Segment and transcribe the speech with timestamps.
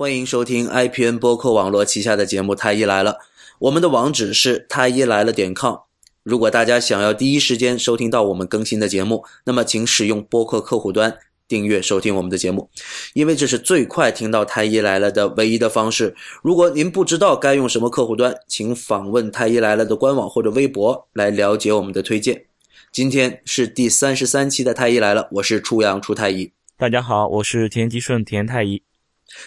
[0.00, 3.12] 欢迎收听 IPN 播客网络旗下的节目《太医来了》，
[3.58, 5.76] 我们的网址是太医来了点 com。
[6.22, 11.14] 如果大家想要第一时间收听到我们更新的节目，那么请使用播客客户端
[11.46, 12.70] 订阅收听我们的节目，
[13.12, 16.16] 因为这是最快听到太医来了的唯一的方式。
[16.42, 22.46] 如果您不知道该用什么客户端，请访问太医来了的官网或者微博来了解我们的推荐。
[22.90, 26.50] 今天是第三十三期的太医来了，我是初阳初太医。
[26.78, 28.80] 大家好，我是田吉顺田太医。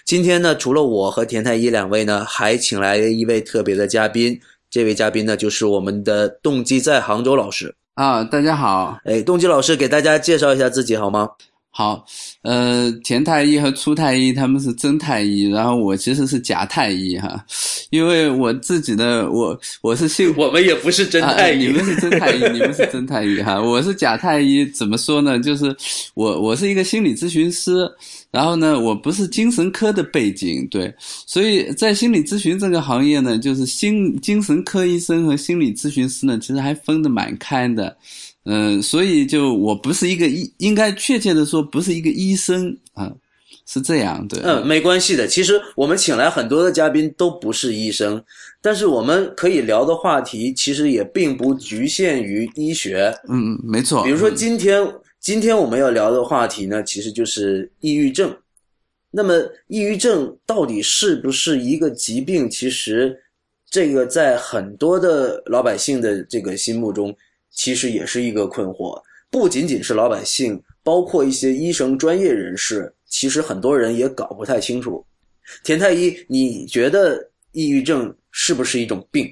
[0.05, 4.39] 今天呢，除了我和田太医两位呢，还请来了一位特别的嘉宾。
[4.69, 8.23] 这位嘉宾呢，就是我们的动机在杭州老师啊。
[8.23, 11.29] 大家好，哎，动机老师给大家介绍一下自己好吗？
[11.75, 12.05] 好，
[12.43, 17.43] 呃，田太医和初太医他们是真太医，然后我其实是假太医哈，
[17.89, 25.39] 因为我自己的我我是信 我们也不是真太医，你们是真太医，你们是真太医哈，我是假太医，怎么说呢？
[25.39, 25.75] 就是
[26.13, 27.91] 我我是一个心理咨询师，
[28.29, 30.93] 然后呢，我不是精神科的背景，对，
[31.25, 37.97] 所以在心理咨询这个行业呢，就是心精神科医生和心理咨询师呢，其实还分得蛮开的。
[38.45, 43.09] 嗯，所以就我不是一个医，应该确切的说不是一个医生啊，
[43.65, 44.41] 是这样的。
[44.43, 45.25] 嗯，没关系的。
[45.25, 48.21] 其实我们请来很多的嘉宾都不是医生，
[48.61, 53.17] 但是我们可以聊的话题其实也并不局限于医学。
[53.29, 54.03] 嗯，没错。
[54.03, 54.85] 比如说今天
[55.21, 58.35] 今天我们要聊的话题呢，其实就是抑郁症。
[59.09, 59.35] 那么
[59.67, 62.49] 抑郁症到底是不是一个疾病？
[62.49, 63.17] 其实
[63.69, 67.15] 这个在很多的老百姓的这个心目中。
[67.53, 75.05] 其实也是一个困惑，不仅仅是老百姓，包括一些医生专业人士，其实很多人也搞不太清楚。
[75.63, 79.31] 田太医，你觉得抑郁症是不是一种病？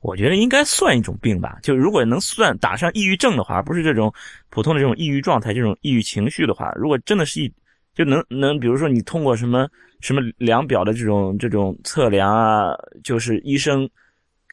[0.00, 1.58] 我觉得应该算一种病吧。
[1.62, 4.12] 就如果能算打上抑郁症的话，而不是这种
[4.50, 7.52] 普通的这种抑郁状态、这种抑郁情绪的话，如果真的是一
[7.94, 9.68] 就能能，比如说你通过什么
[10.00, 12.74] 什么量表的这种这种测量啊，
[13.04, 13.88] 就是医生。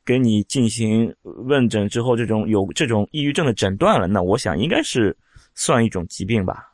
[0.05, 5.15] 给你进行问诊之后，这种有这种抑郁症的诊断了，那我想应该是
[5.55, 6.71] 算一种疾病吧。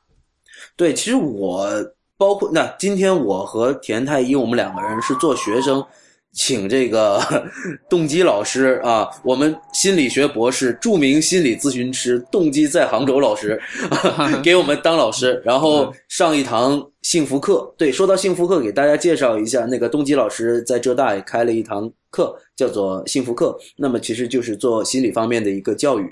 [0.76, 1.70] 对，其实我
[2.18, 5.86] 包括那今天我和田太医，我们两个人是做学生。
[6.32, 7.20] 请这个
[7.90, 13.60] 动机老师啊，我们心理学博士、著名心理咨询师动机在杭州老师，
[14.44, 17.74] 给我们当老师，然后上一堂幸福课。
[17.78, 23.58] 对，说到幸福课，给大家介绍一下，那个动机老师在浙大也开了一堂课，叫做幸福课。
[23.76, 26.08] 那么其实就是做心理方面的一个教育。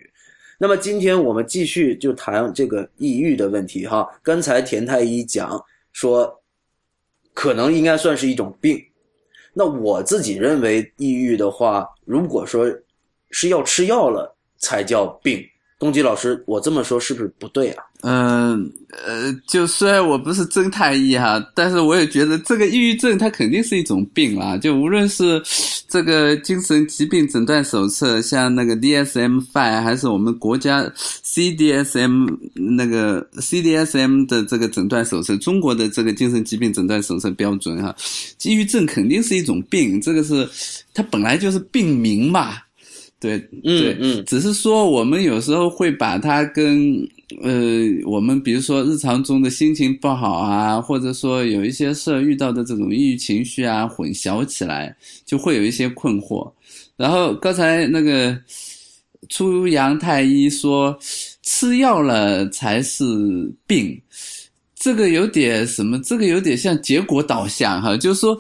[0.60, 4.08] 那么今天我们继续就谈这个抑郁的问题哈。
[4.24, 5.64] 刚才田太医讲
[5.94, 6.42] 说，
[7.36, 8.84] 可能应该算是一种病。
[9.58, 12.72] 那我自己认为，抑郁的话，如果说
[13.32, 15.44] 是要吃药了才叫病。
[15.80, 17.84] 东吉老师，我这么说是不是不对啊？
[18.02, 18.72] 嗯，
[19.06, 24.56] 呃，就虽然我不是真太医哈，但是我也觉得这个抑郁症它肯定是一种病啦。
[24.56, 25.42] 就无论是
[25.88, 30.84] 这个精神疾病诊断手册，像那个 DSM Five，还是我们国家
[31.26, 37.96] CDSM 那个 CDSM 的这个诊断手册，中国的这个精神疾病诊断手册标准哈，
[38.44, 40.48] 抑郁症肯定是一种病，这个是
[40.94, 42.58] 它本来就是病名嘛。
[43.20, 46.96] 对，对，嗯，只是说我们有时候会把它跟
[47.42, 54.96] 呃，我们比如说日常中的心情不好啊，或者说有一些事儿遇到的这种抑郁情绪啊，混淆起来，
[55.26, 56.50] 就会有一些困惑。
[56.96, 58.38] 然后刚才那个
[59.30, 60.98] 初阳太医说，
[61.44, 63.04] 吃药了才是
[63.68, 64.02] 病，
[64.76, 66.00] 这个有点什么？
[66.00, 68.40] 这个有点像结果导向哈，就是说。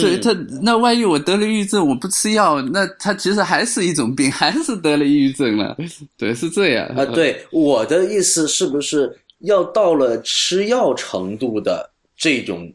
[0.00, 0.32] 对他，
[0.62, 5.76] 那万一我得了抑郁症，我不吃药，那他其实还是一种病，还是得了抑郁症了。
[6.16, 7.04] 对，是这样啊。
[7.06, 12.72] 对，我的意思是不是要到了吃药程度的这种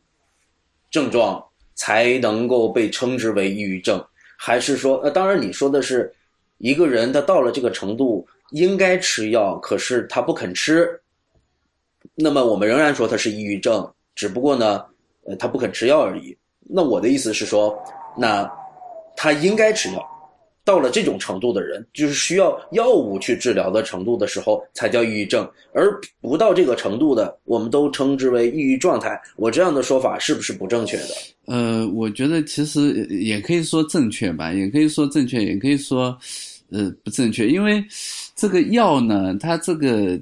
[0.91, 1.43] 症状
[1.75, 4.03] 才能够被称之为抑郁症？
[4.37, 6.13] 还是说，呃，当然你说的是
[6.59, 10.87] 一个人他到了这个程度应该吃药，可是他不肯吃，
[12.15, 14.85] 那么我们仍然说他是抑郁症，只不过呢，
[15.25, 16.37] 呃，他不肯吃药而已。
[16.71, 17.75] 那我的意思是说，
[18.15, 18.49] 那
[19.15, 20.05] 他应该吃药。
[20.65, 25.49] 到了这种程度的人，就是需要药物去治疗的程度的时候，才叫抑郁症。
[25.73, 29.19] 而不到这个程度的，我们都称之为抑郁状态。
[29.35, 31.07] 我这样的说法是不是不正确的？
[31.47, 36.15] 呃，我觉得其实也可以说正确吧，也可以说正确，也可以说
[36.69, 37.47] 呃不正确。
[37.47, 37.83] 因为
[38.35, 40.19] 这个药呢，它这个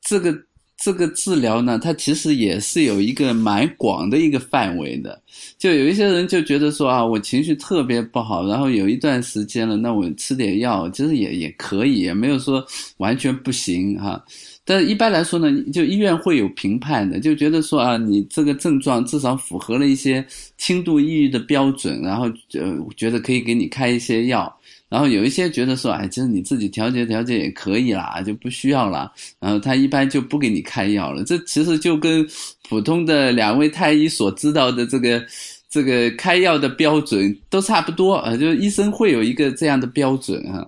[0.00, 0.32] 这个。
[0.78, 5.20] 这个治疗呢，它其实也是有一个蛮广的一个范围的。
[5.58, 12.64] 就有一些人就觉得说啊，我情绪特别不好，然后有一段时间了，那我吃点药，其实也也可以，也没有说
[12.98, 14.24] 完全不行哈。
[14.64, 20.24] 但是一般来说呢，就医院会有评判的，就觉得说啊，你这个症状至少符合了一些
[20.58, 24.54] 轻度抑郁的标准，然后呃，觉得可以给你开一些药。
[24.88, 29.12] 然后有一些觉得说，哎，其实你自己调节调节也可以啦，就不需要啦。
[29.38, 31.22] 然后他一般就不给你开药了。
[31.24, 32.26] 这其实就跟
[32.68, 35.24] 普通的两位太医所知道的这个
[35.68, 40.66] 这个开药的标准都差不多啊，就医生会有一个这样的标准啊。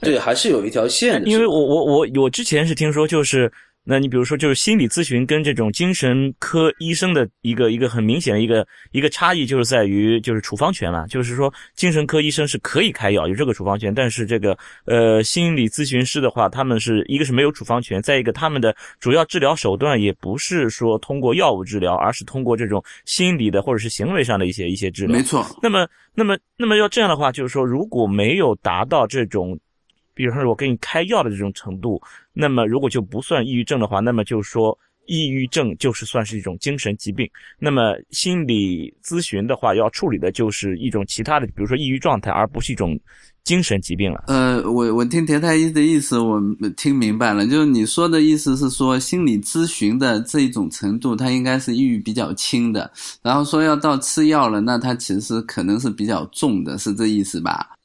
[0.00, 1.28] 对，还是有一条线的。
[1.28, 3.52] 因为我我我我之前是听说就是。
[3.90, 11.06] 那你比如说，就是心理咨询跟这种精神科医生的一个一个很明显的一个一个差异，就是在于就是处方权了。
[11.08, 14.54] 就是说，精神科医生是可以开药，有这个处方权，但是这个
[14.84, 25.16] 呃心理咨询师的话，他们是一个是没有处方权，再一个他们的主要治疗手段也不是说通过药物治疗，而是通过这种心理的或者是行为上的一些一些治疗。
[25.16, 25.42] 没错。
[25.62, 29.58] 那么那么那么要这样的话，就是说如果没有达到这种。
[30.18, 34.76] 比如说我给你开药的这种程度，那么如果就不算抑郁症的话，那么就是说
[35.06, 37.24] 抑郁症就是算是一种精神疾病。
[37.56, 42.98] 那么心理咨询的话，要处理的就是一种其他的，比如说抑郁状态，而不是一种
[43.44, 44.24] 精神疾病了。
[44.26, 46.42] 呃，我我听田太医的意思，我
[46.76, 52.90] 听明白了，就是你说的意思是说，心理咨询的这一种程度，它应该是抑郁比较轻的，
[53.22, 57.77] 然后说要到吃药了，那它其实可能是比较重的，是这意思吧？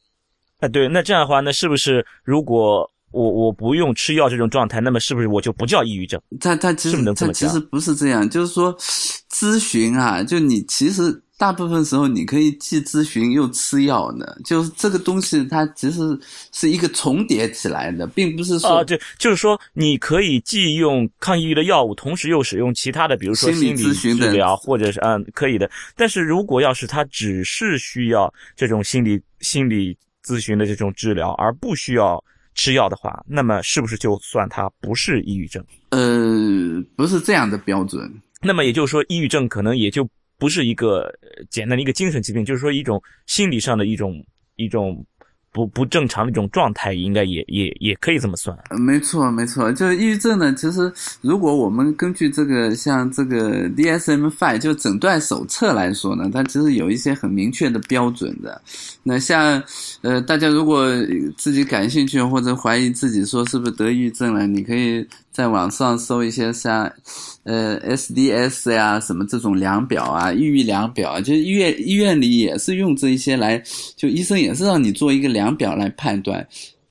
[0.64, 6.22] 啊，对，那这样的话，那是不是如果我我不用吃药这种状态，那么是不是我就不叫抑郁症？
[6.40, 16.00] 他他其实他其实不是这样，就是说咨询啊，就你其实大部分时候你可以既咨询又吃药呢，就是这个东西它其实
[16.54, 25.70] 是一个重叠起来的，并不是说啊，对，就是说你可以既用抗抑郁的药物，同时又使用其他的，比如说心理咨询治疗，或者是嗯可以的。
[25.96, 29.96] 但是如果要是他只是需要这种心理心理。
[30.24, 32.24] 咨询的这种治疗，而不需要
[32.56, 35.64] 吃药的话，那么是不是就算它不是抑郁症？
[35.90, 38.12] 呃，不是这样的标准。
[38.42, 41.14] 那么也就是说，抑郁症可能也就不是一个
[41.50, 44.26] 简单的一个精神疾病，就是说一种心理上的一种
[44.56, 45.06] 一种。
[45.54, 48.58] 不不正常的一种状态，应该也也也可以这么算。
[48.72, 50.54] 没错，没错，就是抑郁症呢。
[50.56, 50.92] 其实，
[51.22, 58.60] 如果我们根据这个像这个 DSM-5 就诊断手册来说呢，它其实有一些很明确的标准的。
[59.04, 59.62] 那像
[60.02, 60.88] 呃，大家如果
[61.38, 66.90] 自己感兴趣或者怀疑自己说是不是得抑郁症了，你可以在网上搜一些像。
[67.46, 73.62] 呃，SDS 呀，什么这种量表啊，抑郁量表，就医院医院里也是用这一些来，
[73.98, 76.48] 就医生也是让你做一个量表来判断。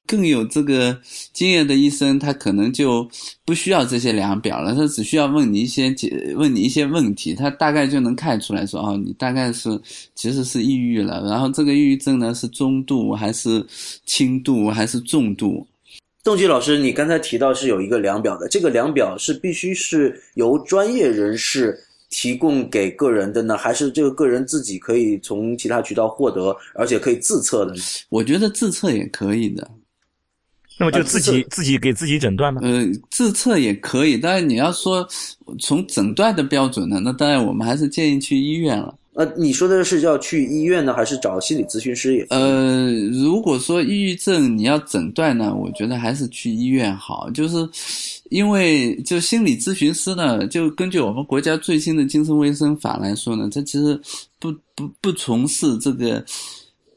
[0.07, 0.95] 更有这个
[1.33, 3.09] 经验的医生，他可能就
[3.47, 9.71] 不需要这些量表了，他只需要问你一些解，问你一些问题，他大概就能看出来说，哦，你大概是
[10.15, 11.25] 其实是抑郁了。
[11.31, 13.67] 然后这个抑郁症呢，是中度还是
[14.05, 15.67] 轻度还是重度？
[16.25, 21.77] 邓吉老师，你刚才提到是有一个量表的，这个量表是必须是由专业人士
[22.11, 27.81] 提供给个人的呢，还是这个个人自己可以从其他渠道获得，而且可以自测的呢？
[28.09, 29.69] 我觉得自测也可以的。
[30.79, 32.61] 那么就自己自己给自己诊断吗？
[32.65, 35.07] 呃，自测也可以，但是你要说
[35.59, 38.95] 从诊断的标准呢，那当然我们还是建议去医院了。
[39.15, 42.27] 呃，你说的是要去医院呢，还是找心理咨询师也？
[42.31, 47.69] 呃，如果说抑郁症你要诊断呢，我觉得还是去医院好，就是
[48.31, 54.01] 因为就心理咨询师呢，就根据我们国家最新的精神卫生法来说呢，他其实
[54.39, 56.25] 不不不从事这个。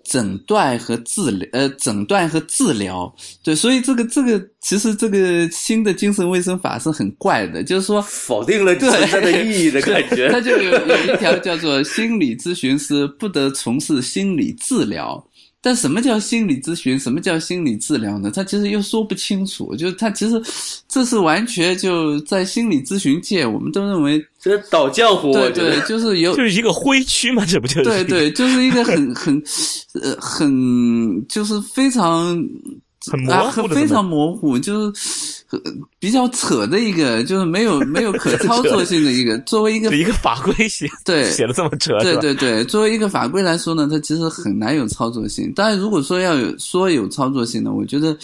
[0.05, 10.29] 诊断和治疗，呃，诊断和治疗，对，所以这个这个其实这个新的精神卫生法是很怪的，就是说否定了存在的意义的感 觉。
[10.29, 15.21] 它就有有一条叫做心理咨询师不得从事心理治疗。
[15.62, 17.00] 但什么叫心理咨询？
[17.00, 18.29] 什么叫心理治疗呢？
[18.29, 19.75] 它其实又说不清楚。
[19.75, 20.39] 就是它其实
[20.88, 25.33] 这是完全就在心理咨询界，我们都认为这倒浆糊。
[25.33, 27.83] 对对，就是有 就是一个灰区嘛，这不就是？
[27.83, 29.43] 对对，就是一个很很
[29.99, 32.37] 呃很就是非常。
[33.12, 35.51] 很模糊非常模糊，就是
[36.00, 39.38] 比较扯的一个，就是没有没有可 操作性的一个。
[39.39, 45.51] 作为一个一个法规写 对写的这么扯，对对对，作为一个法规来说呢，它其实很难有操作性。
[45.53, 48.17] 当然，如果说要有说有操作性呢，我觉得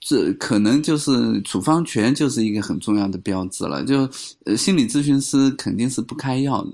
[0.00, 3.82] 这可能就是处方权就是一个很重要的标志了。
[3.84, 4.08] 就
[4.44, 6.70] 呃，心理咨询师肯定是不开药的。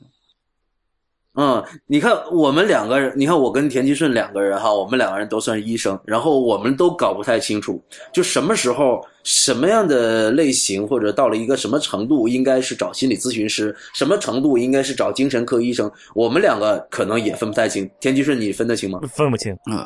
[1.36, 17.90] 嗯，你看我们两个人，你看我跟田吉顺两个人哈，我们两个人都算医生，然后我们都搞不太清楚，就什么时候什么样的类型或者到了一个什么程度，应该是找心理咨询师，什么程度应该是找精神科医生，我们两个可能也分不太清。
[17.98, 19.00] 田吉顺，你分得清吗？
[19.08, 19.52] 分不清。
[19.72, 19.84] 嗯，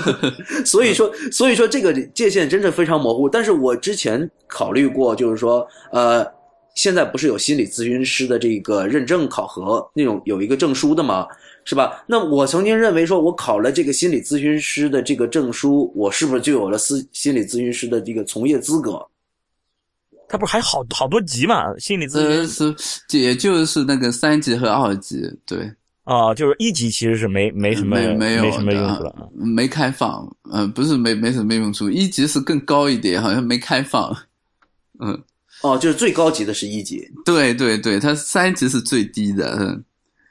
[0.66, 3.26] 所以说，所以说这个界限真的非常模糊。
[3.26, 6.26] 但是我之前考虑过，就是说，呃，
[6.74, 11.26] 现在不是有心理咨询师的这个认证考核那种有一个证书的吗？
[11.64, 12.04] 是吧？
[12.06, 19.00] 那我曾经认为说，我考了这个心理咨询师的这个证书，我是不是就有了私心理咨询师的这个从业资格？
[20.28, 21.74] 他不是还好好多级嘛？
[21.78, 25.72] 心理咨询是，也就是那个三级和二级，对。
[26.02, 34.14] 啊，就是一级其实是没没什么没没有什么用处的，没开放，嗯，不是没没什么用处，一级是更高一点，好像没开放，
[35.00, 35.18] 嗯，
[35.64, 39.84] 哦，就是最高级的是一级，对对对，它三级是最低的，嗯，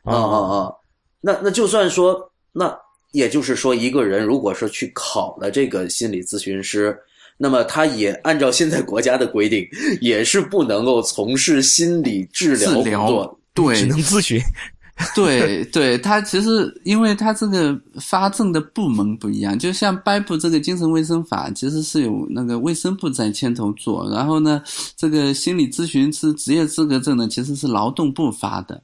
[0.04, 0.72] 啊啊啊，
[1.20, 2.72] 那那就算说，那
[3.14, 6.96] 也就是说，一个人如果说去考了这个心理咨询师，
[7.36, 9.68] 那么他也按照现在国家的规定，
[10.02, 14.40] 也是不能够从事心理治疗工作，对，只能咨询。
[15.16, 24.08] 对 对，他其实因为他这个发证的部门不一样，就像颁布这个精神卫生法，其实是有那个卫生部在牵头做。
[24.12, 24.62] 然后呢，
[24.96, 28.82] 这个心理咨询师职业资格证呢，其实是劳动部发的。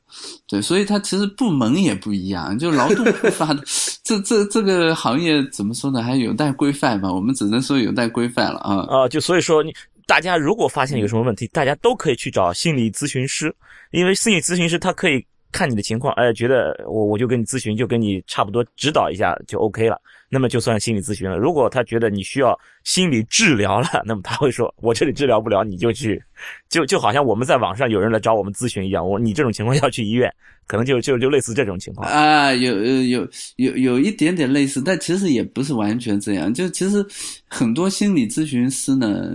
[0.48, 3.64] 对，所以它其实部门也不一样，就劳动部发的。
[4.04, 6.02] 这这这个行业怎么说呢？
[6.02, 7.12] 还有待规范吧。
[7.14, 8.78] 我们只能说有待规范了啊。
[8.90, 9.72] 啊，就所以说你
[10.08, 13.56] 大家如果发现有什么问题，大家都可以去找心理咨询师，
[13.92, 15.24] 因为心理咨询师他可以。
[15.52, 21.38] 看你的情况，哎，觉得我我就跟你咨询，就跟你差不多指导一下就 OK 了，那么就算心理咨询了。
[21.38, 26.22] 如果他觉得你需要心理治疗了，那么他会说，我这里治疗不了，你就去，
[26.70, 30.32] 就就好像我们在网上有人来找我们咨询一样，我你这种情况要去医院，
[30.68, 33.28] 可能就就就类似这种情况啊，有有
[33.58, 37.04] 有有一点点类似，但其实也不是完全这样，就其实
[37.48, 39.32] 很多心理咨询师呢。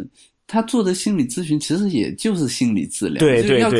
[0.55, 3.71] 他做的心理咨询其实也就是心理治疗，对对对，要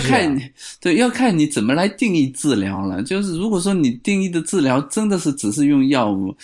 [0.00, 0.42] 看你
[0.80, 3.02] 对要看你怎么来定义治疗了。
[3.04, 6.34] 就是如果说你定义的治疗真的是只是用药物，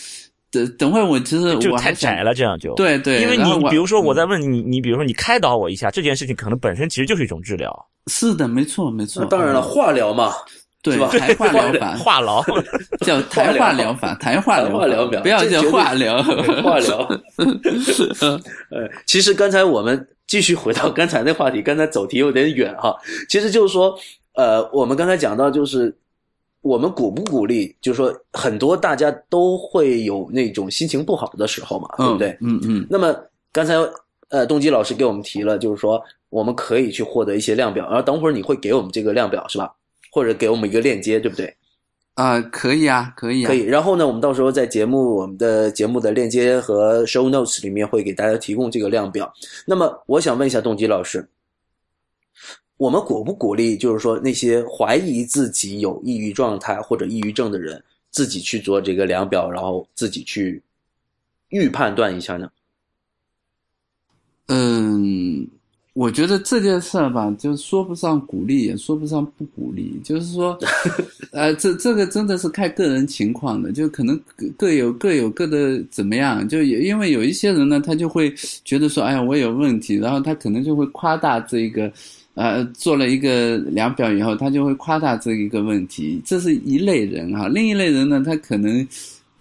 [0.53, 7.71] 等等会我其实就太窄了，这样就对对，因为你比如说我在问你，你比如说你开导我一下，这件事情可能本身其实就是一种治疗。
[8.07, 9.25] 是的，没错没错。
[9.25, 10.33] 当然了，化疗嘛。
[10.83, 16.21] 对，谈话疗法，话痨叫谈话疗法，谈话疗法，不要叫化疗，
[16.61, 17.09] 化疗。
[18.71, 22.97] 呃，其实刚才我们继续回到刚才那话题，刚才走题有点远哈。
[23.29, 23.97] 其实就是说，
[24.35, 25.97] 呃，我们刚才讲到，就是
[26.63, 32.37] 我们鼓不鼓励，就是说很多大家都会有那种心情不好的时候嘛，对不对？
[32.41, 32.85] 嗯嗯。
[32.91, 33.15] 那么
[33.53, 33.77] 刚才
[34.31, 39.71] 呃，东基老师给我们提了，就是说我们可以去获得一些量表，然后等会儿你会给我们这个量表是吧？
[40.13, 41.57] 或者给我们一个链接，对不对？
[42.15, 43.63] 啊，可以啊，可以，啊可以。
[43.63, 49.33] 然后呢，我们到时候在节目我们的节目的链接和 show notes 里面会给大家提供这个量表。
[49.67, 51.27] 那么，我想问一下动机老师，
[52.77, 60.63] 我们鼓不鼓励，就是说那些怀疑自己有抑郁状态或者抑郁症的人，自己去做这个量表，然后自己去
[61.49, 62.51] 预判断一下呢？
[64.49, 65.49] 嗯。
[65.95, 70.59] 我觉得这件事儿吧，就说不上鼓励，也说不上不鼓励，就是说，
[71.33, 78.33] 呃，这这个真的是看个人情况的，就可能各各有各有各的怎么样，就因为有一些人呢，他就会
[78.65, 81.93] 觉得说，哎呀，我有问题，然后他可能就会夸大这一个，
[82.37, 88.87] 呃，做了一个量表以后，他就会夸大这一个问题，这是一类人哈，另一类人呢，他可能。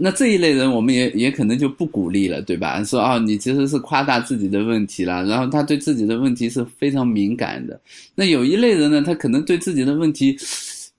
[0.03, 2.83] 那这一类人，我们也也可能就不鼓励了，对吧？
[2.83, 7.79] 说哦，你其实是夸大自己的问题了，然后他对自己的问题是非常敏感的。
[8.15, 10.35] 那有一类人呢，他可能对自己的问题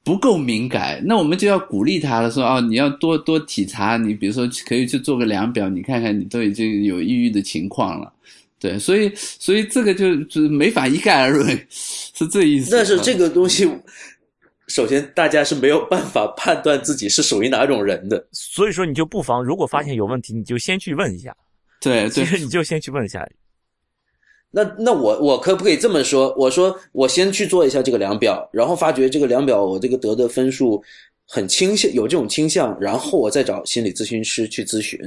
[0.04, 8.12] 不够敏感，那我们就要鼓励他了，说哦，你要多多体察，你比如说可以去做个量表，你看看你都已经有抑郁的情况了，
[8.60, 12.70] 对，所以所以这个就就没法一概而论， 是这意思。
[12.70, 13.68] 但是这个东西。
[14.72, 21.36] 首先，大家是没有办法判断自己是属于哪种人的，所以说你就不妨，如果发现有问题，你就先去问一下。
[21.78, 23.28] 对，其实你就先去问一下。
[24.50, 26.34] 那那我我可不可以这么说？
[26.38, 30.82] 我说我先去做一下这个量表，然后发觉这个量表我这个得的分数
[31.28, 34.98] 很倾向有这种倾向，然后我再找心理咨询师去咨询，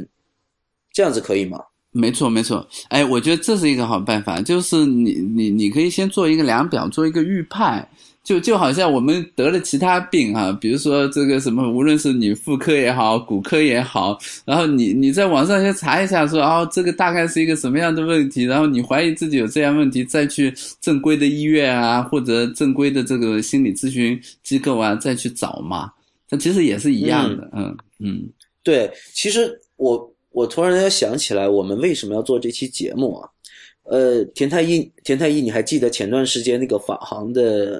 [0.93, 1.59] 这样子可以吗？
[1.89, 2.67] 没错，没错。
[2.89, 7.89] 哎，我觉得这是一个好办法，就是你你你可以先做一个量表，做一个预判。
[8.25, 20.51] 就就好像我们得了其他病哈，比如说这个什么，无论是你妇科也好，骨科也好，然后你你在网上先查一下，说哦，这个大概是一个什么样的问题，然后你怀疑自己有这样问题，再去
[20.81, 25.91] 正规的医院啊，或者正规的这个心理咨询机构啊，再去找嘛。
[26.27, 28.27] 它其实也是一样的，嗯嗯，
[28.63, 28.91] 对。
[29.13, 33.29] 其实我我突然间想起来，我们为什么要做这期节目啊？
[33.85, 37.79] 呃，田太一，田太一，你还记得前段时间那个法航的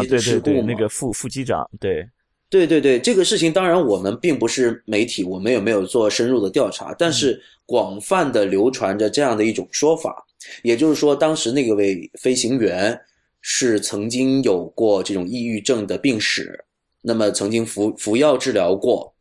[0.00, 0.64] 飞机事故吗？
[0.66, 2.08] 那个副副机长，对，
[2.48, 10.24] 对对对，这个事情当然我们并不是媒体，我们也没有做深入的调查，但是广泛的流传着这样的一种说法，
[10.62, 12.96] 也就是说，当时那个位飞行员
[13.40, 16.64] 是曾经有过这种抑郁症的病史，
[17.02, 19.12] 那么曾经服服药治疗过，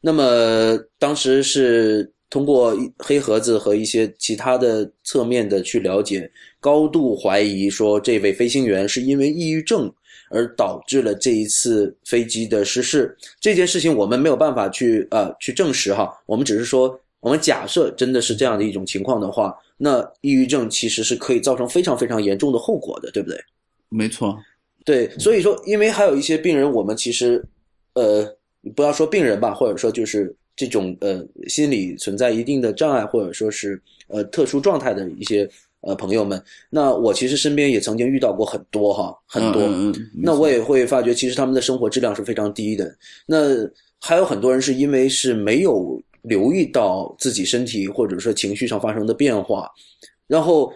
[0.00, 9.90] 那么当时是通过黑盒子和一些其他的侧面的去了解，高度怀疑说这位飞行员是因为抑郁症。
[10.28, 23.38] 而导致了这一次飞机的失事，这件事情我们没有办法去呃去证实哈，我们只是说，我们假设真的是这样的一种情况的话，那抑郁症其实是可以造成非常非常严重的后果的，对不对？
[23.88, 24.36] 没错，
[24.84, 27.40] 对，所以说，因为还有一些病人，我们其实，
[27.94, 28.28] 呃，
[28.74, 35.48] 不要说病人吧，或者说就是这种呃心理存在一定的障碍，或者说是呃特殊状态的一些。
[35.82, 39.62] 呃，朋友们，那我其实身边也曾经遇到过很多哈，很多。
[40.20, 42.92] 那我也会发觉，其实他们的生活质量是非常低的。
[43.24, 43.54] 那
[44.00, 49.70] 还有很多人是因为是没有留意到自己身体或者说情绪上发生的变化，
[50.26, 50.72] 然后，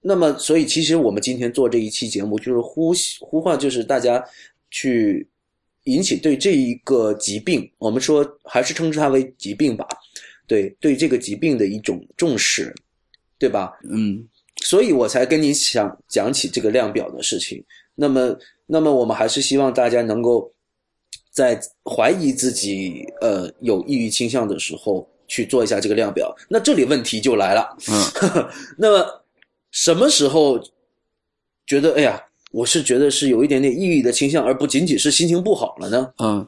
[0.00, 4.24] 那么所以其实我们今天做这一期节目，就是呼呼唤，就是大家
[4.72, 5.24] 去
[5.86, 9.88] 引起对这一个疾病，我们说还是称之它为疾病吧，
[10.46, 12.72] 对对这个疾病的一种重视。
[13.38, 13.70] 对吧？
[13.90, 14.26] 嗯，
[14.62, 17.62] 所以我才跟你想讲起这个量表的事情。
[17.94, 20.50] 那么，那么我们还是希望大家能够
[21.30, 26.34] 在怀疑自己呃有抑郁倾向的时候去做一下这个量表。
[26.48, 29.24] 那这里问题就来了，嗯， 那么
[29.70, 30.58] 什么时候
[31.66, 32.18] 觉得哎呀？
[32.52, 36.08] 我是觉得是有一点点抑郁的倾向，而不仅仅是心情不好了呢。
[36.18, 36.46] 嗯，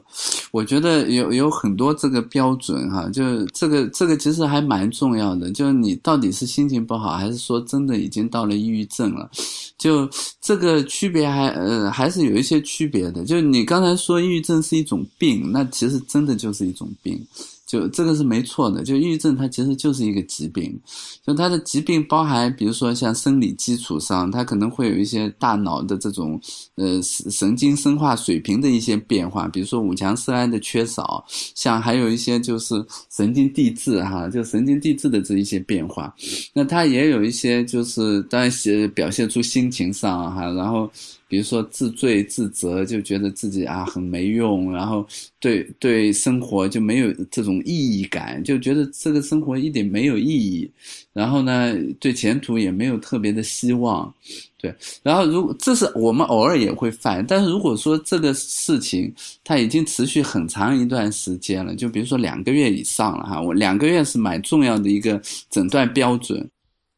[0.51, 9.29] 我觉得有有很多这个标准哈，就这个这个其实还蛮重要的，就是你到底是心情不好，还是说真的已经到了抑郁症了？
[9.77, 10.09] 就
[10.41, 13.23] 这个区别还呃还是有一些区别的。
[13.23, 17.21] 就你刚才说抑郁症是一种病，那其实真的就是一种病。
[17.69, 20.75] 就这个是没错的，就抑郁症它其实就是一个疾病，
[21.23, 26.41] 就它的疾病包含，比如说像生理基础上，它可能会有一些大脑的这种
[26.73, 31.23] 呃神经生化水平的一些变化，比如说五羟色胺的缺少，
[31.53, 36.11] 像还有一些就是神经递质哈，就神经递质的这一些变化，
[36.53, 38.51] 那它也有一些就是当然
[38.95, 40.89] 表现出心情上哈，然后。
[41.29, 45.07] 比如说自罪自责，就觉得自己啊很没用，然后
[45.39, 50.69] 对对生活就没有这种意义感，就觉得这个生活一点没有意义，
[51.13, 54.11] 然后呢对前途也没有特别的希望，
[54.57, 59.13] 对，然后如果这是我们偶尔也会犯，但是如果说这个事情
[59.43, 66.49] 它已经持续很长一段时间了，就比如说两个月以上了哈，我两个月是蛮重要的一个诊断标准。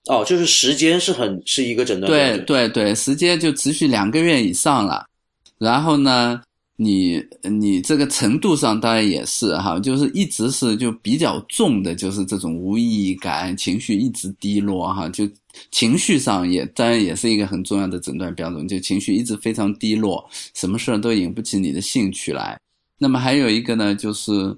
[0.07, 5.05] 哦，就是时间是很是一个诊断对对对，时间就持续两个月以上了，
[5.59, 6.41] 然后呢，
[6.75, 15.29] 你你这个程度上当然也是哈，就是一直是就比较重的，就是这种无意义感，情绪一直低落哈，就
[15.69, 22.59] 情绪上也当然也是一个很重要的诊断标准，就情绪一直非常低落，什么事儿都引不起你的兴趣来。
[22.97, 24.57] 那么还有一个呢，就是。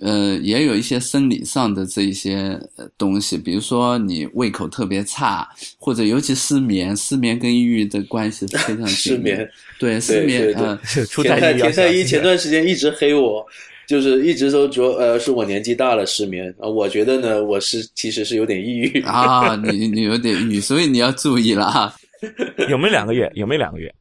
[0.00, 2.58] 呃，也有一些生理上的这一些
[2.98, 10.78] 东西，比如说你胃口特别差，或者尤其失眠，失眠跟抑郁的关系非常 失眠，对失眠，嗯，
[11.22, 13.46] 田太田太医前段时间一直黑我，
[13.86, 21.94] 就是一直都说呃是我年纪大了失眠啊，我觉得呢我是其实是有点抑郁啊，你你有点抑郁，所以你要注意了哈。
[22.68, 23.30] 有没有两个月？
[23.34, 23.94] 有没有两个月？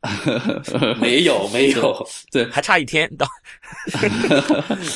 [1.00, 3.28] 没有，没有， 对，还差一天到。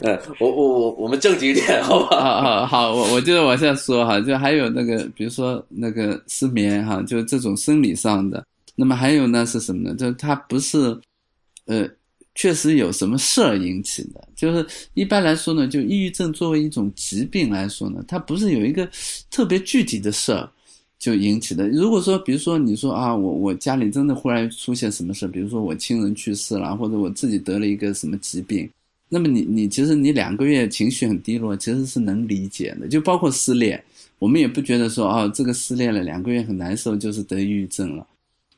[0.03, 2.21] 嗯，我我我我们正经一点，好吧？
[2.21, 8.43] 好好好，我我就往下说哈，就还有那个，比如说那个失眠哈，就这种生理上的。
[8.75, 9.95] 那么还有呢是什么呢？
[9.95, 10.77] 就它不是，
[11.65, 11.89] 呃，
[12.35, 14.23] 确实有什么事儿引起的。
[14.35, 18.87] 就是一般来说呢，就抑郁症作为一种疾病来说呢，它不是有一个
[19.31, 20.47] 特别具体的事儿。
[20.99, 21.67] 就引起的。
[21.69, 28.67] 如果说，比如说你说啊，我我家里真的忽然出现什么事，比如说我亲人去世了，或者我自己得了一个什么疾病，
[29.07, 32.87] 那么你你其实你两个月情绪很低落，其实是能理解的。
[32.87, 33.81] 就包括失恋，
[34.17, 38.05] 我们也不觉得说啊，这个失恋了两个月很难受，就是得抑郁症了。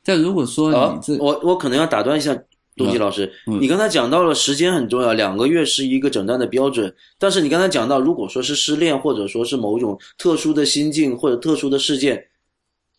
[0.02, 2.34] 但如果说你这，我我可能要打断一下，
[2.74, 6.92] 东吉老师，你刚才讲到了时间很重要，两个月是一个诊断的标准。
[7.18, 12.24] 但是你刚才讲到，如果说是失恋，或者说是某种特殊的心境或者特殊的事件。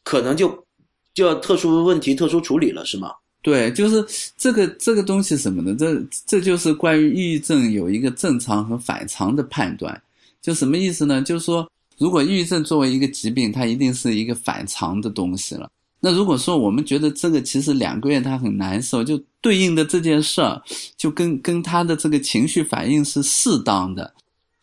[0.04, 0.66] 可能就
[1.14, 3.12] 就要特殊问题特殊处理了，是吗？
[3.42, 4.06] 对，就是
[4.38, 10.00] 这个这个东西什么呢，这这就是关于抑郁症有一个正常和反常的判断。
[10.42, 11.22] 就什么意思呢？
[11.22, 15.70] 就是说，如果抑郁症作为一个疾病，它一定是一个反常的东西了。
[16.00, 20.60] 那如果说我们觉得这个其实两个月他很难受，就对应的这件事儿，
[20.98, 24.12] 就跟跟他的这个情绪反应是适当的，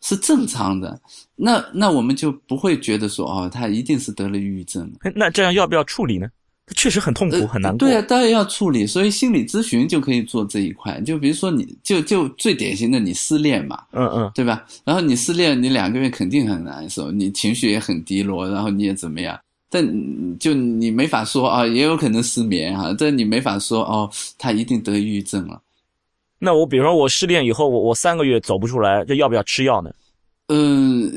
[0.02, 1.00] 是正常的，
[1.36, 4.90] 那那我们就不会觉得说哦，他一定是得了抑郁症。
[5.14, 6.28] 那这样要不要处理呢？
[6.76, 7.78] 确实很痛苦，很难过。
[7.78, 11.00] 对啊，当然要处理，所以心理咨询就可以做这一块。
[11.00, 14.66] 就比如说，你就就最典型的，你失恋嘛，嗯嗯，对吧？
[14.84, 19.38] 然后你失恋，你两个月肯定很难受，你情绪也很低落，然后你也怎么样？
[19.70, 25.58] 但就你没法说啊，也有可能失眠哈，但你没法说哦，他一定得抑郁症了。
[26.38, 29.90] 那我比如说我失恋以后，我我三个月走不出来，这要不要吃药呢？
[30.50, 31.12] 嗯，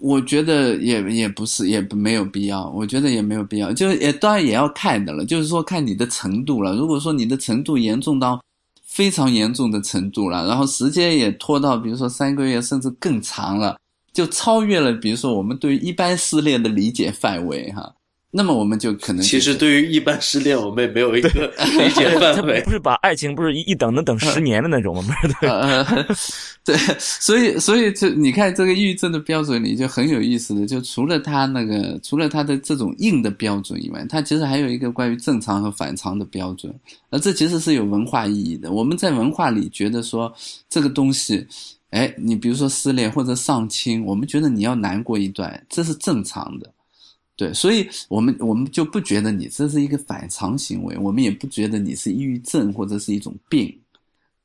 [0.00, 2.68] 我觉得也也不是，也没有必要。
[2.70, 6.74] 我觉得也没有必要，就是也当然也要看的了，就是说看你的程度了。
[6.74, 8.38] 如果说你的程度严重到
[8.84, 13.78] 非常严重的程度了，然后时间也拖到比如说三个月甚至更长了，
[14.12, 17.94] 就超越了比如说我们对一般失恋的理解范围哈。
[18.30, 22.60] 那么我们就可能其实对于一般失恋，我们也没有一个理解范围。
[22.62, 25.14] 不是把爱情不是一等能等十年的那种吗？
[26.62, 36.74] 对，所以所以这你看这个抑郁症的标准里就很有意思的，就除了他那个除了他的这种硬的标准以外，他其实还有一个关于正常和反常的标准，
[37.08, 38.72] 那这其实是有文化意义的。
[38.72, 40.30] 我们在文化里觉得说
[40.68, 41.46] 这个东西，
[41.90, 46.70] 哎，你比如说失恋或者丧亲，我们觉得你要难过一段，这是正常的。
[47.36, 53.72] 对，所以我们我们就不觉得你这是一个反常行为，我们也不觉得你是抑郁症或者是一种病。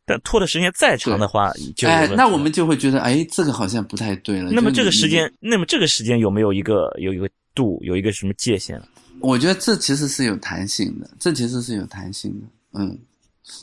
[0.05, 4.51] 但拖的时间再长的话，就哎，那我们就会觉得，哎，这个好像不太对了。
[4.51, 8.81] 那么这个时间，那么这个时间有没有一个有一个度，有一个什么界限？
[9.19, 12.97] 我觉得这其实是有弹性的，这其实是有弹性的，嗯。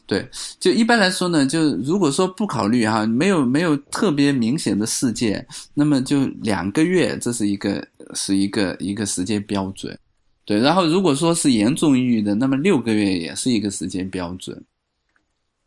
[0.07, 9.97] 对，就一般来说呢，就如果说不考虑哈，没有没有特别明显的事件，那么就两个月，这是一个是一个一个时间标准。
[10.45, 14.63] 对，然后如果说是严重抑郁的，那么六个月也是一个时间标准。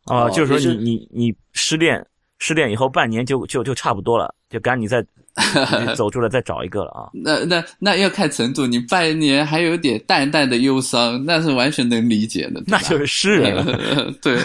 [0.05, 2.05] 啊，就是说你你你失恋
[2.39, 5.05] 失恋以后半年就就就差不多了，就赶紧再。
[5.95, 7.09] 走出来再找一个了啊！
[7.15, 12.61] 那那那要看程度，你拜年还有点淡淡的忧伤，那是完全能理解的。
[12.67, 14.37] 那就是诗人了， 对，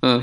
[0.00, 0.20] 嗯，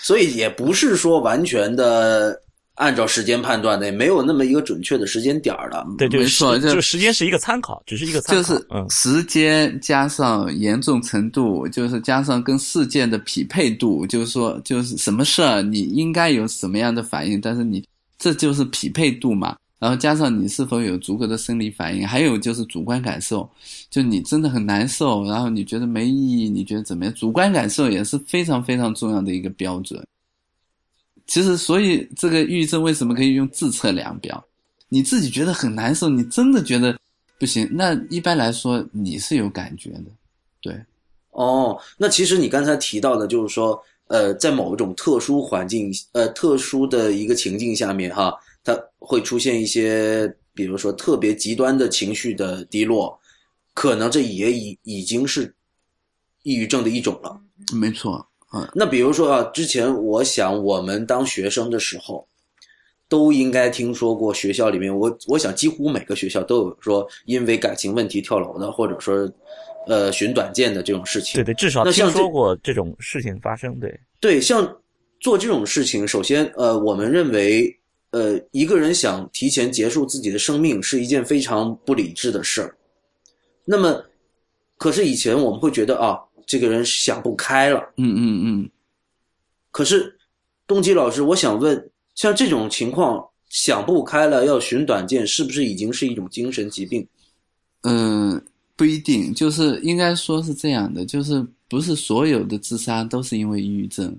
[0.00, 2.40] 所以也不是说完全的
[2.76, 5.84] 按照时间判断的，也没有那么一个准确的时间点儿了。
[5.98, 17.84] 对，没错，就时间是一个参考，只是一个参考，就是时间加上严重程度，就是加上跟事件的匹配度，就是说，就是什么事儿你应该有什么样的反应，但是你。
[18.18, 23.48] 这就是匹配度嘛，然后加上你是否有足够的生理反应，还有就是主观感受，
[23.90, 27.12] 就你真的很难受，然后你觉得没意义，你觉得怎么样？
[27.14, 30.02] 主观感受也是非常非常重要的一个标准。
[31.26, 34.42] 其实，所以这个抑郁症为什么可以用自测量表？
[34.88, 36.96] 你自己觉得很难受，你真的觉得
[37.38, 40.04] 不行，那一般来说你是有感觉的，
[40.62, 40.80] 对。
[41.30, 43.82] 哦，那其实你刚才提到的，就是说。
[44.08, 53.18] 呃，在某一种特殊环境，呃，特殊的一个情境下面，哈，它会出现一些，比如说特别极端的情绪的低落，
[53.72, 55.54] 可能这也已已经是
[56.42, 57.40] 抑郁症的一种了。
[57.72, 62.28] 没错，嗯，那比如说啊，之前我想我们当学生的时候，
[63.08, 69.26] 都应该听说过学校里面，我我想几乎每个学校都有说因为感情问题跳楼的，或者说。
[69.86, 73.78] 呃，寻短见的这种事情，对对，至少听说过这种事情发生。
[73.78, 74.64] 对对，像
[75.20, 77.74] 做这种事情，首先，呃，我们认为，
[78.10, 82.76] 呃，一个人想提前结束自己的生命是一件非常不理智的事儿。
[83.64, 84.04] 那么，
[84.76, 87.80] 可是以前我们会觉得啊，这个人想不开了。
[87.96, 88.70] 嗯嗯嗯。
[89.70, 90.16] 可是，
[90.66, 97.06] 东基老师，我想问，像这种情况想不开了要寻短见，是不是已经是一种精神疾病？
[97.82, 98.42] 嗯。
[98.76, 104.14] 不一定，就是应该说是这样的，就是不是所有的自杀都是因为抑郁症。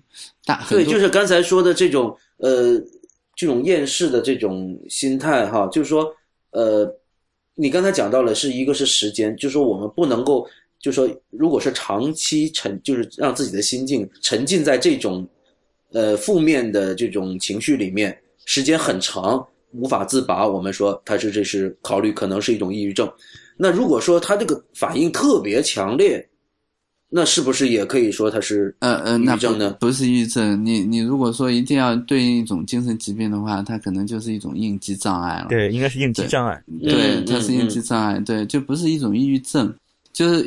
[0.45, 2.81] 大对，就是刚才说的这种呃，
[3.35, 6.09] 这种厌世的这种心态哈，就是说
[6.51, 6.89] 呃，
[7.55, 10.47] 你刚才讲到了是一个是时间，就是说我们不能够，
[10.79, 15.27] 就是说如果是长期沉，就是让自己的心境沉浸在这种
[15.91, 23.11] 呃负面的这种情绪里面，时间很长无法自拔，我们说他是这是考虑可能是一种抑郁症。
[23.57, 26.27] 那如果说他这个反应特别强烈，
[27.09, 29.77] 那是不是也可以说他是呃呃抑郁症呢？
[29.79, 35.47] 不是抑郁症，你你如果说一定要对应一种精神疾病的话，它可能就是一种应激障碍了。
[35.47, 36.61] 对，应该是应激障碍。
[36.81, 39.73] 对，它是应激障碍，对，就不是一种抑郁症，
[40.11, 40.43] 就是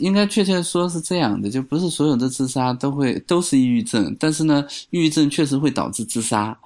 [0.00, 6.58] 应该确切说是这样的，就不是所有的自杀都会都是抑郁症，但是呢，抑郁症确实会导致自杀。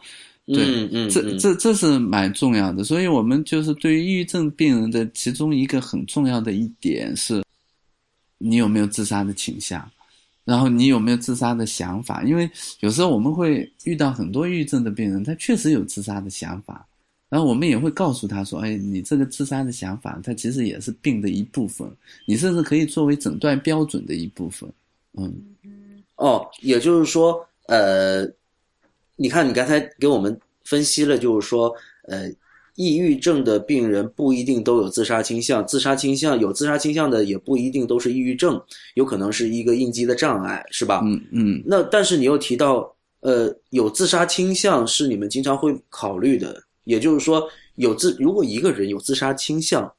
[0.54, 7.42] 对，嗯，这这这是蛮重要的，所以我们就是对于抑郁症病人的其中一个很重要的一点是，
[8.38, 9.88] 你有没有自杀的倾向？
[10.44, 12.24] 然后你有没有自杀的想法？
[12.24, 16.84] 因为有时候我们会遇到很多抑郁症的病人，他确实有自杀的想法，
[17.28, 21.88] 然后我们也会告诉他说：“哎，你这个自杀的想法，它其实也是病的一部分，
[22.26, 24.68] 你甚至可以作为诊断标准的一部分。”
[25.16, 25.32] 嗯，
[26.16, 27.38] 哦，也就是说，
[27.68, 28.26] 呃，
[29.22, 31.72] 你看你刚才给我们分析了，就是说，
[32.08, 32.28] 呃。
[32.76, 38.58] 抑郁症的病人不一定都有自杀倾向，自杀倾向有自杀倾向的也不一定都是抑郁症，
[38.94, 41.02] 有可能是一个应激的障碍，是吧？
[41.04, 41.62] 嗯嗯。
[41.66, 49.92] 那但是你又提到，呃，有自杀倾向是你们经常会考虑的，也就是说，有自如果一个人有自杀倾向，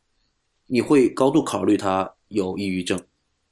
[0.66, 3.00] 你会高度考虑他有抑郁症。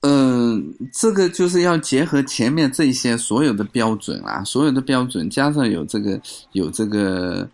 [0.02, 6.20] 嗯，这个就是要结合前面这些所有的标准啊，所有的标准加上有这个
[6.52, 7.48] 有这个。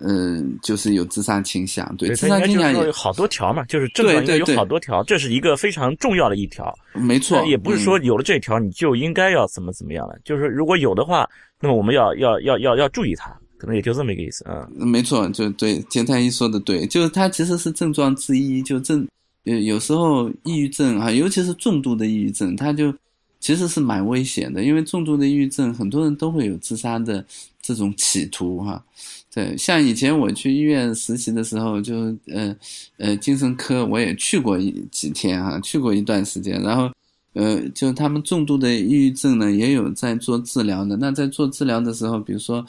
[0.00, 11.28] 嗯，就是有自杀倾向，对，自杀倾向有好多条嘛，就是症状有好多条，这是一个非常重要的一条，没错，也不是说有了这条你就应该要怎么怎么样了，就是如果有的话，
[11.60, 14.68] 那么我们要要要要要注意它，可能也就这么一个意思啊。
[14.76, 19.04] 没错，就对，简太医说的对，就是它其实是症状之一，就症，
[19.48, 22.94] 有有时候抑郁症啊，尤其是重度的抑郁症，它就
[23.40, 27.24] 其实是蛮危险的，因为重度的抑郁症很多人都会有自杀的
[27.62, 28.84] 这种企图哈。
[29.32, 32.54] 对，像以前我去医院实习的时候，就呃
[32.96, 36.90] 呃精神科我也去过一几天哈，去过一段时间，然后
[37.34, 40.96] 呃就他们重度的抑郁症呢，也有在做治疗的。
[40.96, 42.64] 那在做治疗的时候，比如说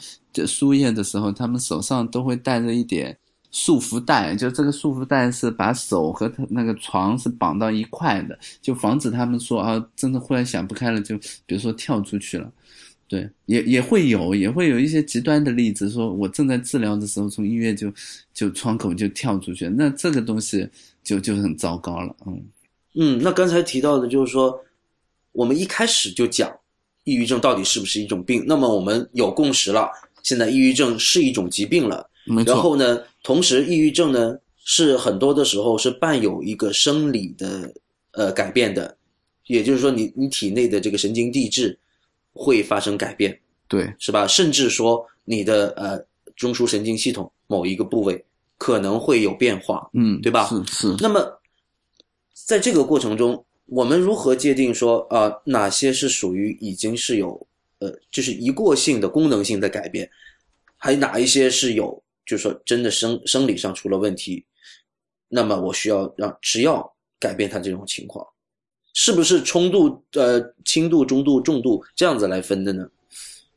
[0.46, 3.16] 输液的时候，他们手上都会带着一点
[3.50, 12.50] 束缚带，就这个束缚带是把手和他那个床是绑到一块的，就防止他们说啊，真的忽然想不开了，就比如说跳出去了。
[13.08, 17.92] 对，也也会有，也会有一些极端的例子，说我正在治疗的时候，从医院就
[18.32, 20.68] 就窗口就跳出去，那这个东西
[21.02, 22.40] 就就很糟糕了，嗯
[22.94, 24.56] 嗯，那刚才提到的就是说，
[25.32, 26.48] 我们一开始就讲
[27.02, 29.90] 抑郁症到底是不是一种病，那么我们有共识了，
[30.22, 32.08] 现在抑郁症是一种疾病了，
[32.46, 37.72] 然后呢，同时抑郁症呢是很多的时候是伴有一个生理的
[38.12, 38.96] 呃改变的，
[39.46, 41.78] 也就是说，你你体内的这个神经递质。
[42.32, 44.24] 会发生改变，对，是吧？
[44.24, 46.00] 甚至说你的呃
[46.36, 48.24] 中枢神经系统某一个部位
[48.56, 50.46] 可能会有变化，嗯，对吧？
[50.46, 50.96] 是是。
[51.00, 51.28] 那么
[52.32, 57.46] 在这个过程中，我们如何界定说啊哪些是属于已经是有
[57.80, 60.08] 呃就是一过性的功能性的改变，
[60.76, 64.44] 还哪一些是有就说真的生生理上出了问题，
[65.28, 68.26] 那么我需要让吃药改变他这种情况。
[68.92, 72.88] 是不是冲度呃轻度、中度、重度这样子来分的呢？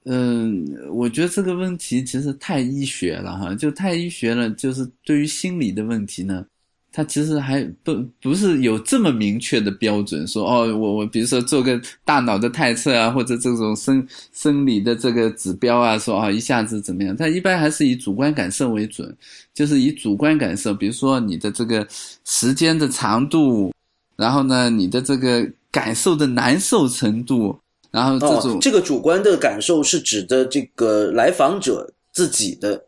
[0.06, 4.49] 嗯，我觉得这个问题其实太医学了哈，就太医学了。
[4.52, 6.45] 就是对于心理的问题呢，
[6.93, 17.17] 它其实还不不是有这么明确的标准，说哦，我我比如说做个大脑的探测啊，或者这种生生理的这个指标啊，说啊一下子怎么样？
[17.17, 19.13] 它一般还是以主观感受为准，
[19.53, 21.86] 就是以主观感受，比如说你的这个
[22.23, 23.73] 时间的长度。
[24.15, 32.79] 然后呢，你的这个感受的难受程度，然后这种这个主观的感受是指的这个来访者自己的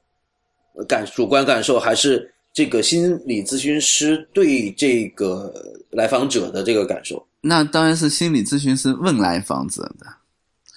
[0.87, 5.53] 感主观感受，还是这个心理咨询师对这个
[5.91, 7.23] 来访者的这个感受？
[7.41, 10.07] 那当然是心理咨询师问来访者的，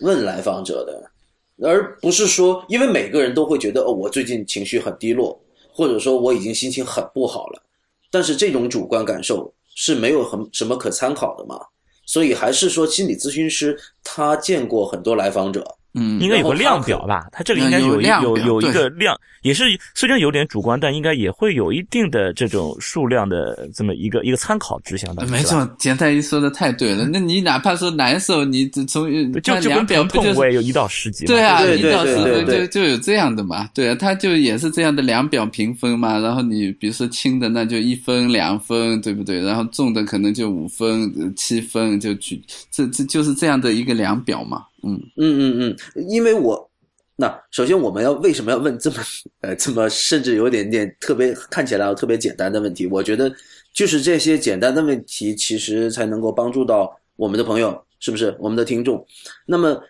[0.00, 5.40] 问来访者的，而不是说，因为每个人都会觉得哦，我最近情绪很低落，
[5.72, 7.62] 或者说我已经心情很不好了，
[8.10, 9.50] 但是这种主观感受。
[9.80, 11.60] 是没有很什么可参考的嘛，
[12.04, 15.64] 所以还是说心理咨询师他见过很多来访者。
[15.98, 17.26] 嗯，应该有个量表吧？
[17.32, 25.30] 它这里应该有有有一个量，也是虽然有点主观，但应该也会有一定的这种数量的这么一个一个参考值，相当于。
[25.30, 27.06] 没错，简太医说的太对了。
[27.06, 31.26] 那你哪怕说难受，你从就就量表不就是有一到十级？
[31.26, 33.68] 对啊，一到十分就就有这样的嘛？
[33.74, 36.18] 对啊，他就也是这样的量表评分嘛。
[36.18, 39.40] 然后你比如说轻的那就一分两分，对不对？
[39.40, 44.64] 然后重的可能就五分七分，就举这这就是这样的一个量表嘛。
[44.82, 46.70] 嗯嗯嗯嗯，因为我
[47.16, 48.96] 那首先我们要为什么要问这么
[49.42, 52.86] 呃这么甚至有点点特别看起来特别简单的问题？
[52.86, 53.34] 我觉得
[53.72, 59.04] 就是这些简单的问题，其实才能够帮助到我们的朋友，是不是我们的听众？
[59.44, 59.82] 那么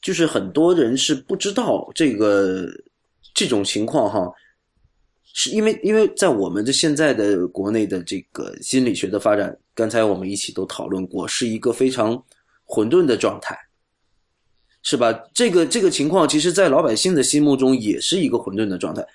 [0.00, 2.68] 就是很多人是不知道这个
[3.34, 4.32] 这种情况哈，
[5.34, 12.22] 是因为因为在我们的现在的国内的这个心理学的发展，刚才我们一起都讨论过，是一个非常
[12.64, 13.58] 混沌的状态。
[14.88, 15.12] 是吧？
[15.34, 19.06] 这个这个情况，其实，在老百姓的心目中，也是一个混沌的状态。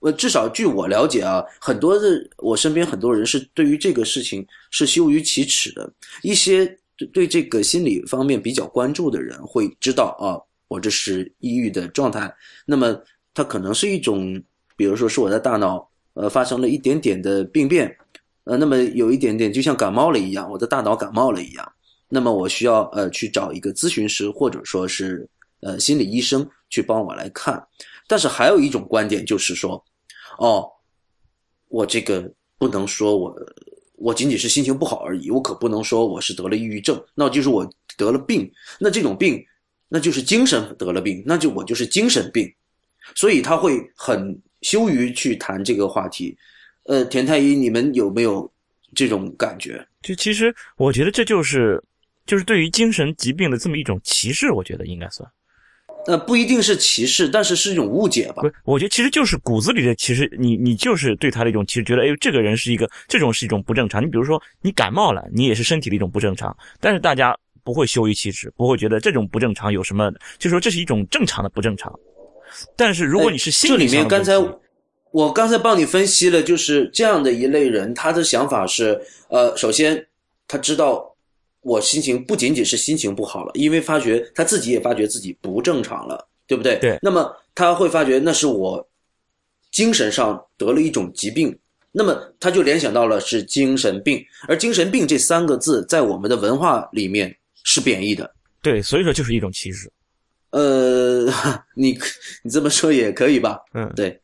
[0.00, 5.92] 呃，至少据我了解啊，很多的我身边很多人是对于这个事情是羞于启齿的。
[6.22, 6.64] 一些
[6.96, 12.34] 对对这个心理方面比较关注的人会知道啊，我这是抑郁的状态。
[12.64, 12.98] 那么
[13.34, 14.42] 它可能是一种，
[14.78, 17.94] 比如说是我的大脑呃发生了一点点的病变，
[18.44, 21.70] 呃，那么有一点点就像感冒了一样，我的大脑感冒了一样。
[22.08, 25.28] 那么我需要呃去找一个咨询师或者说是
[25.60, 27.62] 呃心理医生去帮我来看。
[28.06, 29.84] 但是还有一种观点就是说，
[30.38, 30.68] 哦，
[31.68, 33.34] 我这个不能说我。
[34.00, 39.44] 我仅仅是心情不好而已，我可不能说我是得了抑郁症，那就是我得了病，那这种病，
[39.88, 42.48] 那就是精神得了病，那就我就是精神病，
[43.16, 46.38] 所以他会很羞于去谈这个话题。
[46.84, 48.48] 呃，田太医，你们有没有
[48.94, 49.84] 这种感觉？
[50.00, 51.82] 就其实我觉得这就是，
[52.28, 55.28] 就是对于精神疾病的这么一种歧视，我觉得应该算。
[56.06, 58.42] 呃，不一定是歧视，但是是一种误解吧？
[58.42, 64.02] 不，我觉得其实就是骨子里的，其实你你就是对他的一种，其实觉得，哎，这个人是一个，这种是一种不正常。
[64.02, 71.92] 你比如说，你感冒了，你也是身体的一种不正常，但是大家不会羞于启齿，不会觉得这种不正常有什么，就说这是一种正常的不正常。
[72.76, 74.34] 但是如果你是心理，这里面刚才
[75.12, 80.06] 我刚才帮你分析了，就是这样的一类人，他的想法是，呃，首先
[80.46, 81.06] 他知道。
[81.62, 86.78] 我心情不仅仅是心情不好了，因为发觉他自己也发觉自己不正常了，对不对？
[86.78, 86.98] 对。
[87.02, 88.88] 那么他会发觉那是我
[89.70, 91.56] 精神上得了一种疾病，
[91.92, 98.32] 那么他就联想到了是精神病，而精神病这三个字在我们的文化里面是贬义的。
[98.62, 99.90] 对，所以说就是一种歧视。
[100.50, 101.26] 呃，
[101.76, 101.98] 你
[102.42, 103.58] 你这么说也可以吧？
[103.74, 104.18] 嗯，对。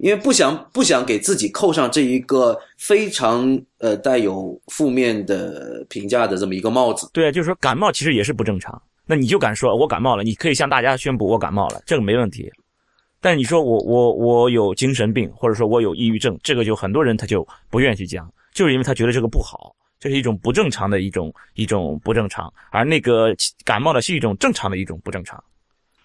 [0.00, 7.08] 因为不想不想给自己扣上这一个非常呃带有负面的评价的这么一个帽子。
[7.12, 8.80] 对，就是说感冒其实也是不正常。
[9.06, 10.22] 那你就敢说我感冒了？
[10.22, 12.50] 你可以向大家宣布我感冒了，这个没问题。
[13.20, 23.34] 但你说我我我有精神病，或者说我有抑郁症，这个就很多人他就不愿意去讲，就是因为他觉得这个不好，这是一种不正常的一种一种不正常，而那个
[23.64, 25.42] 感冒的是一种正常的一种不正常。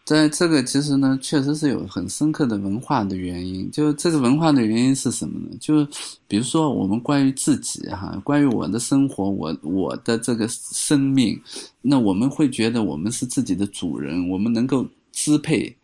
[0.06, 3.70] 在这个其实呢，确实是有很深刻的文化的原因。
[3.72, 5.58] 就这个文化的原因是什么呢？
[5.60, 5.84] 就
[6.28, 11.42] 比如说我们关于自己哈，关于我的生活，我我的这个生命，
[11.82, 15.76] 那我们会觉得我们是自己的主人，我们能够支配。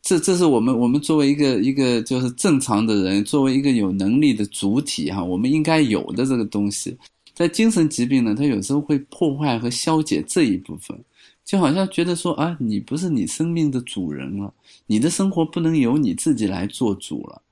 [0.00, 6.96] 这这是我们我们作为一个一个就是正常的人，作为一个有能力的主体哈，我们应该有的这个东西。
[7.34, 10.98] 在精神疾病呢，它有时候会破坏和消解这一部分。
[11.50, 14.54] 就好像觉得说啊，你不是你生命的主人了，
[14.86, 17.42] 你的生活不能由你自己来做主了。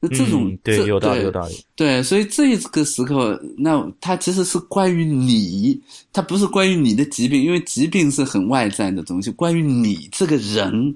[0.00, 1.54] 那这种对有道理，有道理。
[1.76, 5.80] 对，所以这个时候，那它其实是关于你，
[6.12, 9.30] 它不是关于你的疾病，因为疾病是很外在的东西。
[9.30, 10.92] 关于你这个人。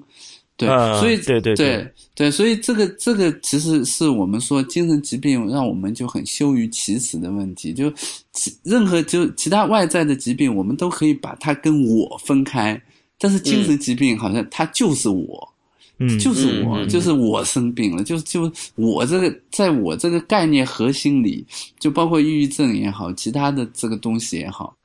[0.67, 7.73] 对，所以对对对对，所以这个这个其实是我们说精神疾病让我们就很羞于启齿的问题。
[7.73, 7.91] 就
[8.31, 12.79] 其任何就其他外在的疾病，我们都可以把它跟我分开，
[13.17, 15.53] 但是精神疾病好像它就是我，
[15.97, 21.45] 嗯，就是我，就是我生病了，就就我这个在我这个概念核心里，
[21.79, 24.75] 就包括抑郁症也好，其他的这个东西也好。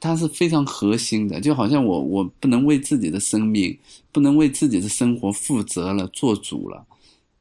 [0.00, 3.76] 它它是非常核心的，就好像我我不能为自己的生命，
[4.12, 6.86] 不能为自己的生活负责了，做主了。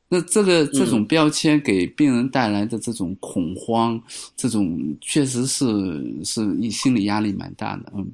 [0.10, 4.02] 那这个这种标签给病人带来的这种恐慌，
[4.36, 7.94] 这种确实是是心理压力蛮大的。
[7.96, 8.12] 嗯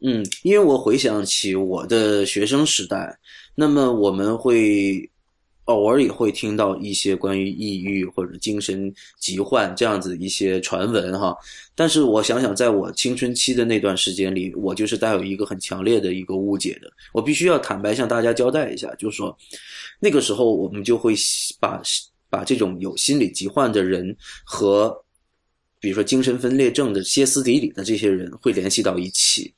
[0.00, 3.16] 嗯，因为我回想起我的学生时代，
[3.54, 5.08] 那么我们会。
[5.66, 11.36] 偶尔也会听到一些关于抑郁或者精神疾患这样子一些传闻哈，
[11.74, 16.90] 但是我想想，在我青春期的那段时间里，我就是带有一个很强烈的一个误解的。
[17.12, 19.36] 我必须要坦白向大家交代一下，就是说，
[19.98, 21.14] 那个时候我们就会
[21.58, 21.82] 把
[22.30, 24.96] 把这种有心理疾患的人和，
[25.80, 29.52] 比如说精神分裂症的歇斯底里的这些人会联系到一起，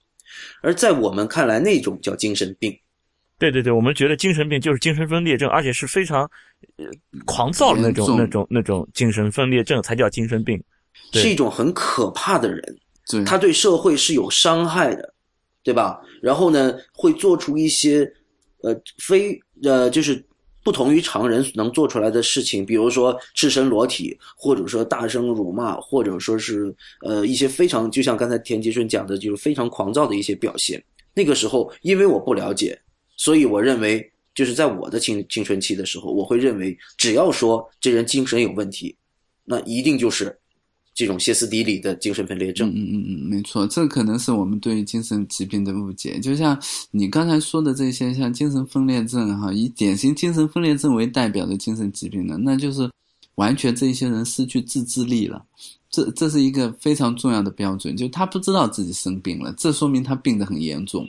[0.62, 2.75] 而在我们看来，那种叫精神病。
[3.38, 6.29] 对对对，我们觉得精神病就是精神分裂症，而且是非常，
[6.77, 6.87] 呃，
[7.24, 10.61] 狂躁的那种、那种、那种精神分裂症才叫精神病，
[11.12, 12.79] 是一种很可怕的人，
[13.24, 15.14] 他对社会是有伤害的，
[15.62, 16.01] 对吧？
[16.20, 18.01] 然后呢，会做出一些，
[18.62, 20.20] 呃，非呃，就是
[20.64, 30.82] 不同于常人能做出来的事情，比如说赤身裸体，或者说大声辱骂，或者说是呃一些非常，就像刚才田吉顺讲的，就是非常狂躁的一些表现。
[31.14, 32.76] 那个时候，因为我不了解。
[33.19, 38.97] 所以我认为，就是在我的青青春期的时候，我会认为，只要说这人精神有问题，
[39.45, 40.35] 那一定就是
[40.95, 42.71] 这种歇斯底里的精神分裂症。
[42.71, 46.19] 嗯嗯嗯，没错，这可能是我们对精神疾病的误解。
[46.21, 46.57] 就像
[46.93, 52.89] 你刚才说的这些，像精神分裂症哈，以典型精神分裂症为代表的精神疾病呢，那就是
[53.35, 55.45] 完全这些人失去自制力了。
[55.91, 61.09] 这这是一个非常重要的标准，就他不知道自己生病了，这说明他病得很严重。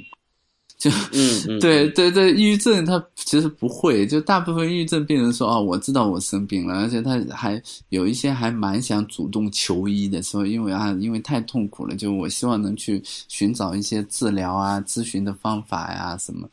[0.80, 16.50] 就嗯嗯，对对对，抑郁症他其实不会，就大部分抑郁症病人说哦，我知道我生病了，而且他还有一些还蛮想主动求医的，说因为啊，因为太痛苦了，就我希望能去寻找一些治疗啊、咨询的方法呀什么。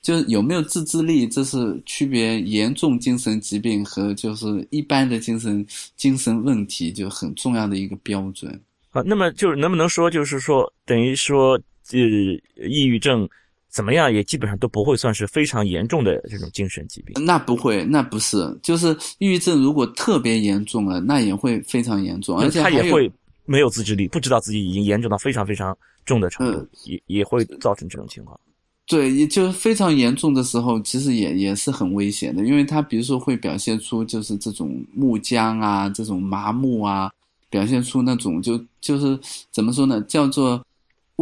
[0.00, 8.58] 就是有没有自制力，这是区别严重精神疾病和就是一般的精神精神问题就很重要的一个标准。
[8.92, 11.60] 啊，那么就是能不能说，就是说等于说，
[11.92, 13.28] 呃，抑郁症。
[13.72, 17.24] 怎么样也基本上都不会算是非常严重的这种精神疾病。
[17.24, 23.10] 那不会，那不是，就是抑郁症如果特别严重了，那也会非常严重，而且他也会
[23.46, 28.38] 没有自制力，不知道自己已经严重到非常非常重的程度，也也会造成这种情况。
[28.86, 37.10] 对，也就是非常严重的时候，其实也也是很危险的，因为他比如说会表现出就是这种木僵啊，这种麻木啊，
[37.48, 39.18] 表现出那种就就是
[39.50, 40.62] 怎么说呢，叫做。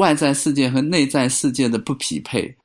[0.01, 2.57] 外在世界和内在世界的不匹配，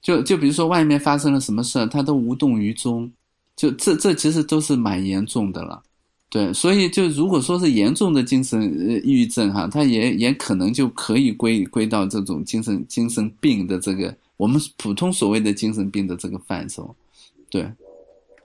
[0.00, 3.10] 就就比如说外面发生了什么事他都无动于衷，
[3.56, 5.82] 就这这其实都是蛮严重的了，
[6.30, 8.62] 对，所以就如果说是严重的精神
[9.04, 16.94] 抑郁症哈，它也也可能就可以归归到这种精神精神病的这个我们普通所谓的精神病的这个范畴，
[17.50, 17.66] 对，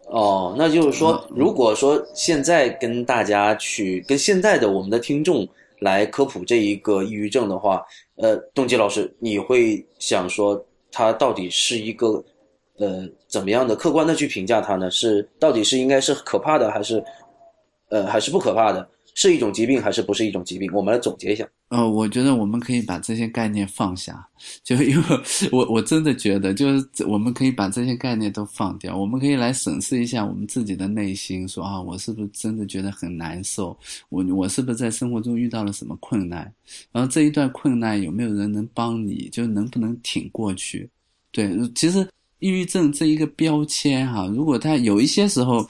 [0.08, 5.48] 哦，那就是说，如果说现在跟大家去跟现在的我们的听众。
[5.82, 7.82] 来科普这一个抑郁症的话，
[8.22, 10.62] 呃，动机老师，你会想说
[10.92, 12.24] 他到底是一个，
[12.78, 14.92] 呃，怎么样的客观的去评价他呢？
[14.92, 17.02] 是到底是应该是可怕的，还是，
[17.90, 18.88] 呃，还是不可怕的？
[19.20, 20.72] 是一种疾病还是不是一种疾病？
[20.72, 21.46] 我们来总结一下。
[21.68, 24.26] 呃，我觉得我们可以把这些概念放下，
[24.64, 25.04] 就因为
[25.52, 33.78] 我我真的觉得，就是我们可以把这些概念都放掉，我们可以来审视一下我们自己的内心，说啊，我是不是真的觉得很难受？
[34.08, 36.50] 我我是不是在生活中遇到了什么困难？
[36.94, 39.28] 然后这一段困难有没有人能帮你？
[39.34, 40.90] 就能不能挺过去？
[41.34, 42.08] 对，其实
[42.40, 45.68] 抑郁症这一个标签哈，如果他有一些时候。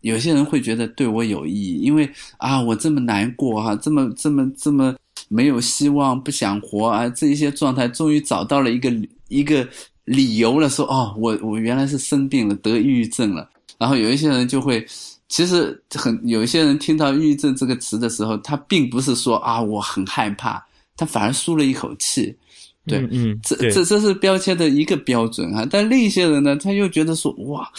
[0.00, 4.94] 有些人会觉得对我有意义，因为啊，我这么难过哈，这么这么这么
[5.28, 8.90] 没有希望，不想活啊，这一些状态终于找到了一个
[9.28, 9.68] 一个
[10.04, 13.48] 理由了，说哦，我我原来是生病了，得抑郁症了。
[13.78, 14.86] 然后有一些人就会，
[15.28, 20.62] 其实很有一些人听到抑郁症这个词的时候，他并不是说啊我很害怕，
[20.96, 22.34] 他反而舒了一口气。
[22.86, 25.66] 对，嗯，这这这是标签的一个标准啊。
[25.70, 27.70] 但另一些人呢，他又觉得说哇，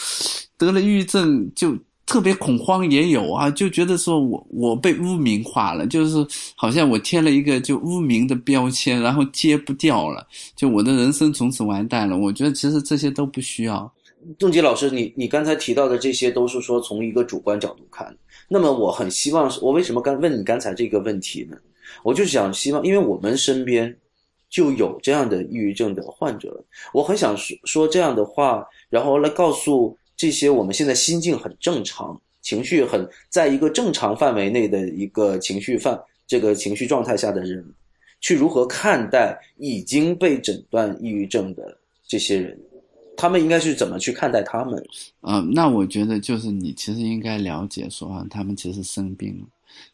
[0.56, 1.76] 得了抑郁症就。
[2.12, 12.14] 特别恐慌也有啊，就觉得说我我被污名化了，就是好像我贴了一个就污名的标签，然后揭不掉了，就我的人生从此完蛋了。
[12.14, 13.90] 我觉得其实这些都不需要。
[14.38, 18.14] 邓杰老师，你你刚才提到的这些都是说从一个主观角度看，
[18.46, 21.56] 那么我很希望，我为什么刚问你刚才这个问题呢？
[22.02, 23.96] 我就想希望，因为我们身边
[24.50, 29.96] 就有这样的抑郁症的患者，我很想说说这样的话，然后来告诉。
[30.22, 37.64] 这些我们现在心境很正常，情绪很在一个正常范围内的一个情绪范这个情绪状态下的人，
[38.20, 42.56] 去如何看待已经被诊断抑郁症的这些人，
[43.16, 44.80] 他们应该是怎么去看待他们？
[45.22, 49.46] 呃，那我觉得就是你其实应该了解说啊，他们其实生病了。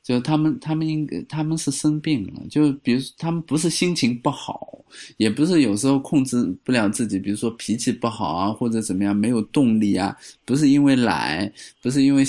[0.03, 2.43] 就他们，他们应该他们是生病了。
[2.51, 4.79] 就比如他们不是心情不好，
[5.17, 11.51] 也不是有时候控制不了自己，比如说脾气不好啊，或者怎么样没有动力啊，不是因为懒，
[11.83, 12.25] 不是因为，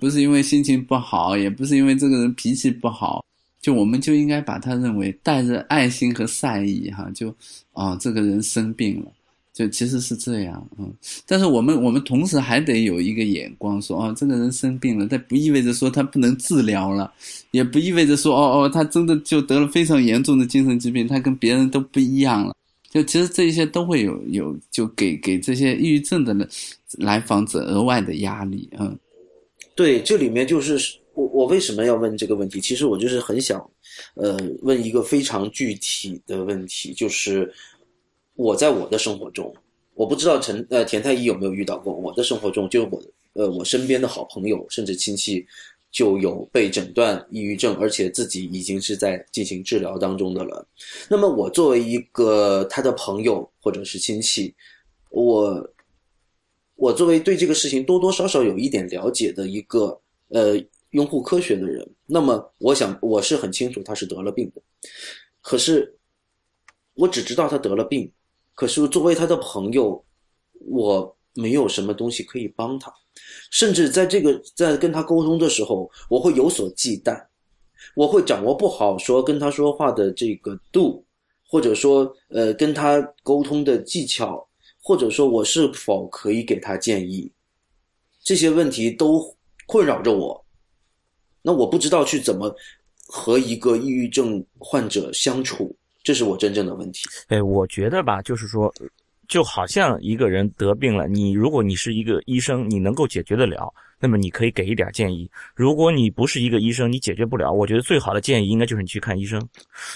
[0.00, 3.24] 不是因为心情不好，也不是因为这个人脾气不好。
[3.60, 7.32] 就我们就应该把他认为带着爱心和善意哈，就
[7.72, 9.12] 啊，这个人生病了。
[9.52, 10.90] 就其实是这样，嗯，
[11.26, 17.12] 但是我们我们同时还得有一个眼光，说哦，这个人生病了，但不意味着说他不能治疗了，
[17.50, 22.56] 也不意味着说哦哦，他真的就得了非常严重的精神疾病，他跟别人都不一样了。
[22.90, 26.48] 就其实这些都会有有就给给这些抑郁症的
[26.96, 28.98] 来访者额外的压力，嗯，
[29.74, 30.78] 对，这里面就是
[31.12, 32.58] 我我为什么要问这个问题？
[32.58, 33.60] 其实我就是很想，
[34.14, 37.52] 呃，问一个非常具体的问题，就是。
[38.34, 39.54] 我在我的生活中，
[39.94, 41.92] 我不知道陈呃田太医有没有遇到过。
[41.94, 43.02] 我的生活中，就我
[43.34, 45.46] 呃我身边的好朋友甚至亲戚，
[45.90, 50.66] 就有被诊断抑郁症，而且自己已经是在进行治疗当中的了。
[51.10, 54.54] 那么我作为一个他的朋友或者是亲戚，
[55.10, 55.70] 我
[56.76, 60.58] 我作为对这个事情多多少少有一点了解的一个呃
[60.90, 64.62] 拥护科学的人，那么我想我是很清楚他是得了病的，
[65.42, 65.94] 可是
[66.94, 68.10] 我只知道他得了病。
[68.54, 70.04] 可是作为他的朋友，
[70.66, 72.92] 我没有什么东西可以帮他，
[73.50, 77.20] 甚至在这个在跟他沟通的时候，我会有所忌惮，
[77.94, 81.04] 我会掌握不好说跟他说话的这个度，
[81.48, 84.46] 或者说呃跟他沟通的技巧，
[84.82, 87.30] 或者说我是否可以给他建议，
[88.22, 89.34] 这些问题都
[89.66, 90.44] 困扰着我。
[91.40, 92.54] 那我不知道去怎么
[93.06, 97.00] 和一个抑郁症患者相处，这是我真正的问题。
[97.28, 98.72] 哎，我觉得吧，就是说，
[99.28, 109.40] 就好像一个人得病了，你如果你是一个医生，你能够解决得了，那么你可以给一点建议；如果你不是一个医生，你解决不了，我觉得最好的建议应该就是你去看医生。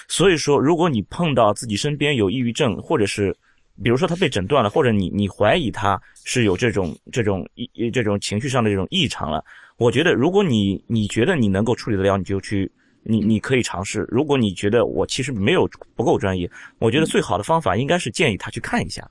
[0.09, 3.37] 所以说，如果你碰到自己身边有抑郁症，或者是
[3.83, 9.45] 比如说他被诊断了，或者你你怀疑他是有这种这种异这种情绪上的这种异常了。
[9.77, 12.71] 我觉得，如果你你觉得你能够处理得了，你就去，
[13.09, 14.07] 你你可以尝试。
[14.09, 19.09] 如果你觉得我其实没有不够专业，我觉得最好的方法应该是建议他去看一下。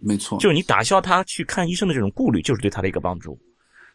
[0.00, 3.38] 没错，就是你打消他去看医生的这种顾虑，就是对他的一个帮助。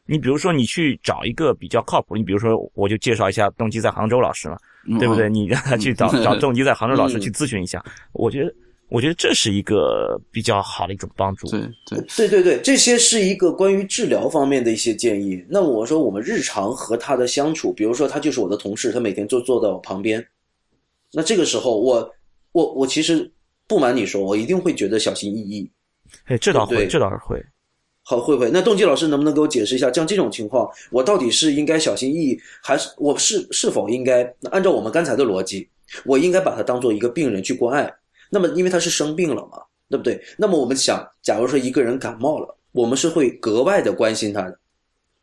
[0.06, 4.58] 你比如说，你去找一个比较靠谱，你比如说，我就介绍一下动机在杭州老师嘛，
[4.98, 5.30] 对不对？
[5.30, 7.84] 你让他去找找动机在杭州老师去咨询一下，
[8.14, 8.54] 我觉得。
[8.90, 11.48] 我觉得这是一个比较好的一种帮助。
[11.48, 15.44] 对对对对对，这些是一个关于治疗方面的一些建议。
[15.48, 20.26] 那我说我们日常和他的相处，比如说他就是我的同事，他每天就坐在我旁边，
[21.14, 22.14] 那这个时候我
[22.52, 23.32] 我我其实
[23.68, 25.70] 不瞒你说，我一定会觉得小心翼翼。
[26.26, 27.40] 哎，这倒会，这倒是会。
[28.02, 28.50] 好，会会。
[28.52, 35.70] 那动机老师能不能给我解释一下，像这种情况，我到底是应该小心翼翼，还是我是是否应该按照我们刚才的逻辑，
[36.06, 37.94] 我应该把他当做一个病人去关爱？
[38.30, 39.60] 那么，因为他是生病了嘛，
[39.90, 40.22] 对不对？
[40.38, 44.60] 那么我们想，假如说一个人感冒了，我们是会格外的关心他的，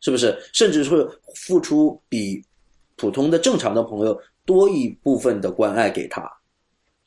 [0.01, 0.37] 是不是？
[0.53, 0.97] 甚至会
[1.35, 2.43] 付出比
[2.95, 6.29] 普通的正常的朋友多一部分的关爱给他，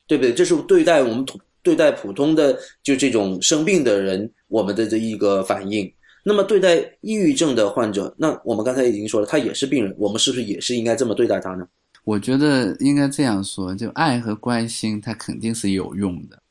[0.06, 0.32] 对不对？
[0.32, 1.24] 这是对待我们
[1.62, 5.92] 对待普通的就这种生病的人我们的这一个反应。
[6.22, 11.66] 那么对待抑郁症的患者，那我们刚才已经说了，他也是病人，我们是不是也是应该这么对待他呢？
[12.10, 16.42] 我觉得应该这样说，就爱和关心，它肯定是有用的。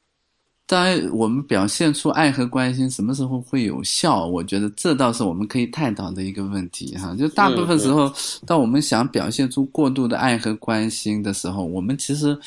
[0.65, 4.25] 当然，我们表现出爱和关心，什么时候会有效？
[4.25, 7.13] 我觉得这倒是我们可以探讨的一个问题哈。
[7.15, 8.09] 就大部分时候，
[8.45, 12.39] 当我们想表现出过度的爱和关心的时候，我们其实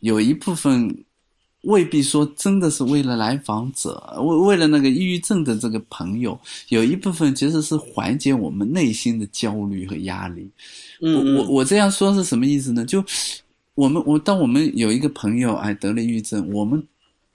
[0.00, 1.04] 有一部分。
[1.64, 10.50] 未必说真的是为了来访者，为为了那个抑郁症的这个朋友，有一部分其实是缓解我们内心的焦虑和压力。
[11.02, 12.84] 嗯，我我这样说是什么意思呢？
[12.84, 13.04] 就
[13.74, 16.82] 我们我当我们有一个朋友哎得了抑郁症，我们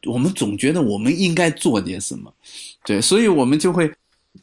[0.05, 2.31] 我们总觉得我们应该做点什么，
[2.85, 3.91] 对，所以我们就会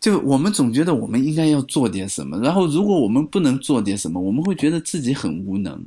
[0.01, 5.81] 就我们总觉得我们应该要做点什么，然后如果我们不能做点什么，我们会觉得自己很无能。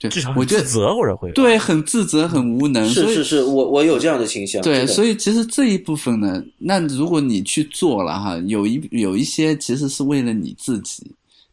[0.00, 2.88] 对，至少我觉得自责或者会对，很自责，很无能。
[2.88, 4.62] 是是是，我我有这样的倾向。
[4.62, 11.10] 对，所以其实这一部分呢，那如果你去做了哈，有一有一些其实是为了你自己，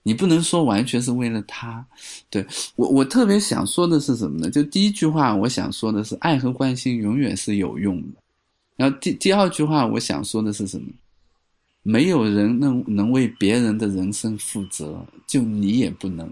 [0.08, 1.84] 你不能说完全是为了他。
[2.30, 2.46] 对
[2.76, 4.52] 我我特别想说的是什么呢？
[4.52, 8.22] 就第一句话，我想说的是，爱和关心永远是有用的。
[8.78, 10.88] 然后第第二句话，我想说的是什么？
[11.82, 16.30] 没有人能能为别人的人生负责，就你也不能。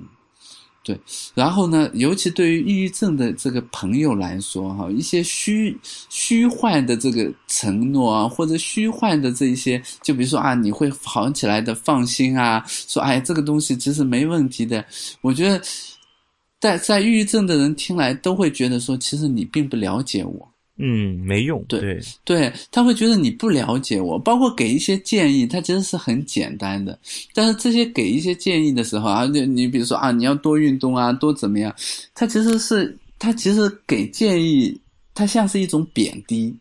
[0.84, 1.00] 对，
[1.34, 1.90] 然后呢？
[1.94, 5.78] 尤其对于抑郁症的这个朋友来说，哈，一些虚
[6.10, 14.86] 虚幻的这个承诺啊，或者虚幻的这一些，就比如说啊，你会好起来的，放心啊，说哎，这个东西其实没问题的。
[15.22, 15.62] 我觉得，
[16.60, 20.53] 在在抑郁症的人听来，都会觉得说，其实你并不了解我。
[20.78, 21.64] 嗯，没用。
[21.68, 26.98] 对对，他会觉得你不了解我，包括给一些建议，他其实是很简单的。
[27.34, 31.74] 但是这些给一些建议的时候啊，你你比如说啊，你要多运动啊，多怎么样？
[32.16, 34.76] 他其实是他其实给建议，
[35.14, 36.56] 他像是一种贬低。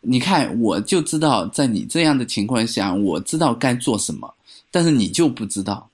[0.00, 4.28] 你看，我就知道在你这样的情况下，我知道该做什么，
[4.72, 5.88] 但是你就不知道。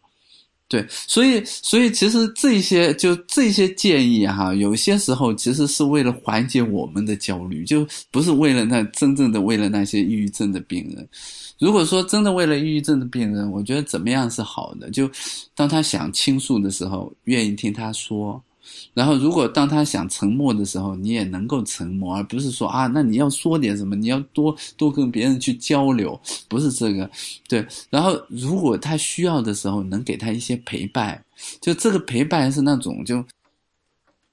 [0.68, 11.08] 对，所以，所以其实这些就这些建议哈，有些时候其实是为了缓解我们的焦虑，就不是为了那真正的为了那些抑郁症的病人。
[11.58, 14.90] 如果说真的为了抑郁症的病人，我觉得怎么样是好的？
[14.90, 15.10] 就
[15.54, 18.42] 当他想倾诉的时候，愿意听他说。
[18.94, 27.08] 然后，如果当他想沉默的时候，你也能够沉默，而不是说啊，那你要说点什么，你要多多跟别人去交流，不是这个，
[27.48, 27.64] 对。
[27.90, 31.24] 然后，如果他需要的时候，能给他一些陪伴，
[31.60, 33.24] 就这个陪伴是那种就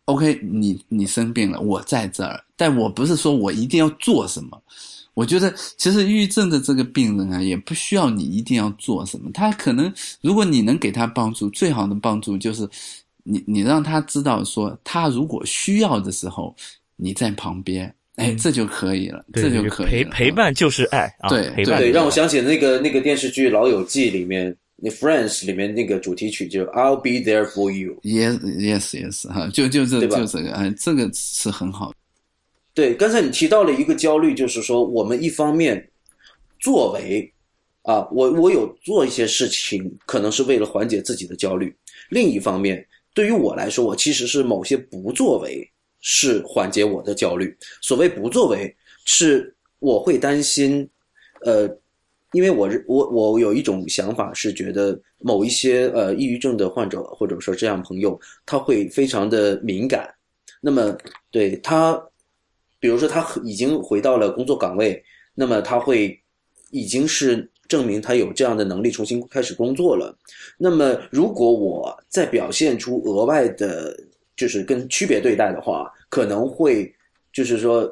[0.06, 4.60] ，OK，你你生病了，我在这儿，但我不是说我一定要做什么。
[5.14, 12.68] 我觉得其实抑郁症的这个病人啊，也不需要你一定要做什么，他可能如果你能给他帮助，最好的帮助就是。
[13.28, 16.56] 你你让他知道说，他如果需要的时候，
[16.96, 27.98] 你在旁边，哎，这就可以了，对这就可以陪了陪伴就是爱啊，对对，陪伴对让我想起那个那个电视剧《老友记》里面，那 Friends 里面那个主题曲就是 I'll be there for you。
[28.04, 31.94] Yes, yes, yes，哈，就就这就这个，哎，这个是很好。
[32.74, 35.90] 对，刚才你提到了一个焦虑，就是说我们一方面
[36.60, 37.34] 作为
[37.84, 41.70] 啊，我我有做一些事情，可能是为了缓解自己的焦虑；
[42.10, 45.68] 另一方面，对于我来说，我其实是某些不作为
[46.02, 47.58] 是缓解我的焦虑。
[47.82, 50.88] 所谓不作为，是我会担心，
[51.46, 51.66] 呃，
[52.34, 60.14] 因为我我我有一种想法是觉得某一些呃抑郁症的患者或者说这样朋友，他会非常的敏感。
[60.60, 60.96] 那么
[61.32, 61.98] 对他，
[62.80, 65.02] 比如说他已经回到了工作岗位，
[65.34, 66.22] 那么他会
[66.72, 70.16] 已经是证明他有这样的能力重新开始工作了。
[70.58, 73.98] 那么如果我再表现出额外的，
[74.36, 76.94] 就是跟区别对待的话，可能会
[77.32, 77.90] 就是说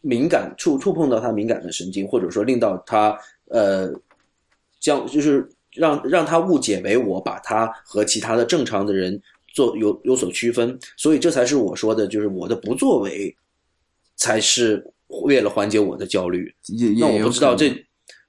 [0.00, 3.92] 敏感触触碰到他敏感的神经，或者说令到他呃
[4.80, 9.20] 将就是让让他误解为我把他和其他的正常的人
[9.52, 13.34] 做有有所区分，所以这才是我说的，就是我的不作为
[14.16, 14.84] 才是
[15.24, 16.52] 为了缓解我的焦虑。
[16.66, 17.70] 也那我不知道这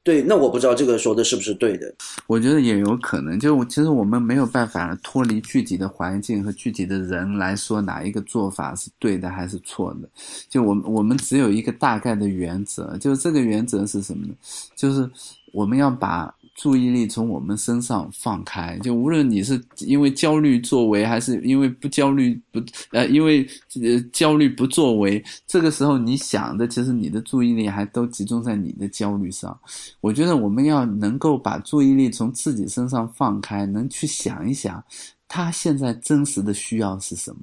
[0.06, 1.92] 对，那我不知道这个说的是不是对的。
[2.28, 10.08] 我觉得也有可能，就其实我们没有办法脱离具体的环境和具体的人来说哪一个做法是对的还是错的。
[10.48, 14.34] 就我们我们只有一个大概的原则，就是这个原则是什么呢？
[14.76, 15.10] 就是
[15.52, 18.80] 我们要把注意力从我们身上放开。
[18.80, 22.60] 就无论你是因为焦虑作为，还是因为不焦虑不
[22.92, 23.46] 呃因为
[23.82, 29.56] 呃焦虑不作为，这个时候你想的其实你的注意力还都集中在你的焦虑上。
[30.02, 34.84] 我觉得我们要能够把注意力从自己身上放开，能去想一想，
[35.28, 37.42] 他现在真实的需要是什么。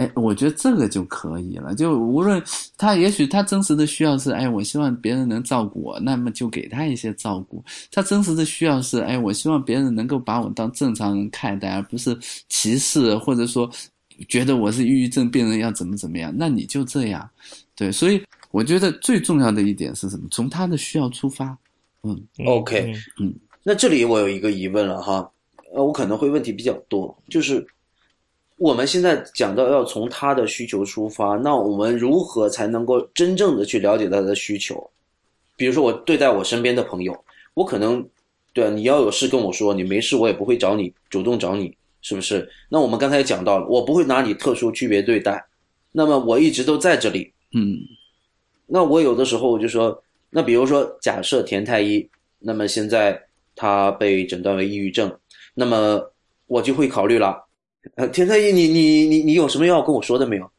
[0.00, 1.74] 哎，我觉得这个就可以了。
[1.74, 2.42] 就无论
[2.78, 7.62] 他，也许他真实的需要是，哎，我希望别人能照顾我，那么就给他一些照顾。
[7.92, 13.70] 他真实的需要是，哎，我希望别人能够把我当正常人看待，而不是歧视，或者说
[14.26, 16.32] 觉得我是抑郁症病人要怎么怎么样。
[16.34, 17.28] 那你就这样，
[17.76, 17.92] 对。
[17.92, 18.22] 所以
[18.52, 20.26] 我觉得最重要的一点是什么？
[20.30, 21.54] 从他的需要出发。
[22.02, 25.30] 嗯，OK 嗯那这里我有一个疑问了哈，
[25.74, 27.66] 呃，我可能会问题比较多，就是
[28.60, 34.90] 我们现在讲到要从他的需求出发，那我们如何才能够真正的去了解他的需求？
[35.56, 38.06] 比如说我对待我身边的朋友，我可能
[38.52, 42.46] 对啊，你要有事跟我说，你没事我也不会找你，主动找你，是不是？
[42.68, 45.42] 那我们刚才也讲到了，我不会拿你特殊区别对待，
[45.90, 47.78] 那么我一直都在这里，嗯
[48.66, 52.06] 那我有的时候我就说，那比如说，假设田太医，
[52.38, 53.18] 那么现在
[53.56, 55.10] 他被诊断为抑郁症，
[55.54, 56.12] 那么
[56.46, 57.42] 我就会考虑了，
[57.96, 60.50] 呃，田太医，你你你你有什么要跟我说的没有？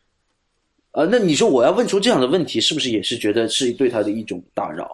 [0.94, 4.90] 呃，那你说我要问出这样的问题，是不是也是觉得是对他的一种打扰？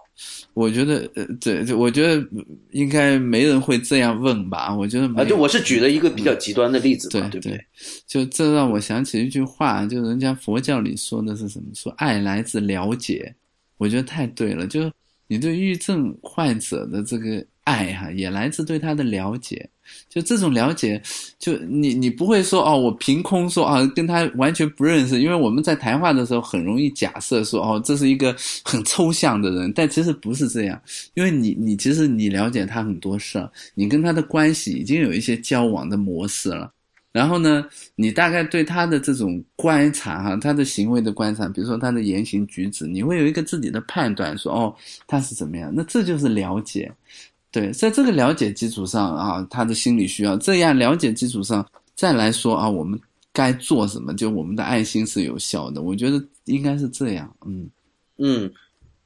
[0.53, 2.23] 我觉得，呃，这这，我觉得
[2.71, 4.75] 应该没人会这样问吧？
[4.75, 7.65] 我觉得没啊，就我是举了一个比较极端的例子嘛，对对不对？
[8.05, 11.65] 就这让我想起一句话，就人家佛教里说的是什么？
[11.73, 13.33] 说爱来自了解，
[13.77, 14.67] 我觉得太对了。
[14.67, 14.91] 就
[15.27, 19.67] 你对抑郁症患者的这个爱哈、也来自对他的了解。
[20.09, 21.01] 就这种了解，
[21.37, 30.81] 就你你不会说哦，我凭空说啊，跟他完全不认识，因为我们在谈话的时候很容易假设说哦，这是一个很抽象的人，但其实不是这样，
[31.13, 36.71] 因为你你其实你了解他很多事儿，你跟他的关系已经有一些交往的模式了。
[37.13, 37.65] 然后呢，
[37.95, 44.75] 你大概对他的这种观察哈，他的行为的观察，比如说他的言行举止，你会有一个自己的判断，说哦，
[45.07, 45.73] 他是怎么样？
[45.75, 46.91] 那这就是了解。
[47.51, 52.99] 对，在这个了解基础上啊，他的心理需要，这样了解基础上再来说啊，我们
[53.31, 54.13] 该做什么？
[54.13, 57.33] 就我们的爱心是有效的，我觉得应该是这样。
[57.45, 57.69] 嗯
[58.17, 58.51] 嗯，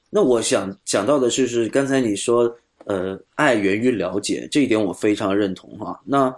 [0.10, 2.54] 那我想讲到的就是刚才你说，
[2.86, 6.02] 呃，爱源于了解，这一点我非常认同哈。
[6.04, 6.34] 那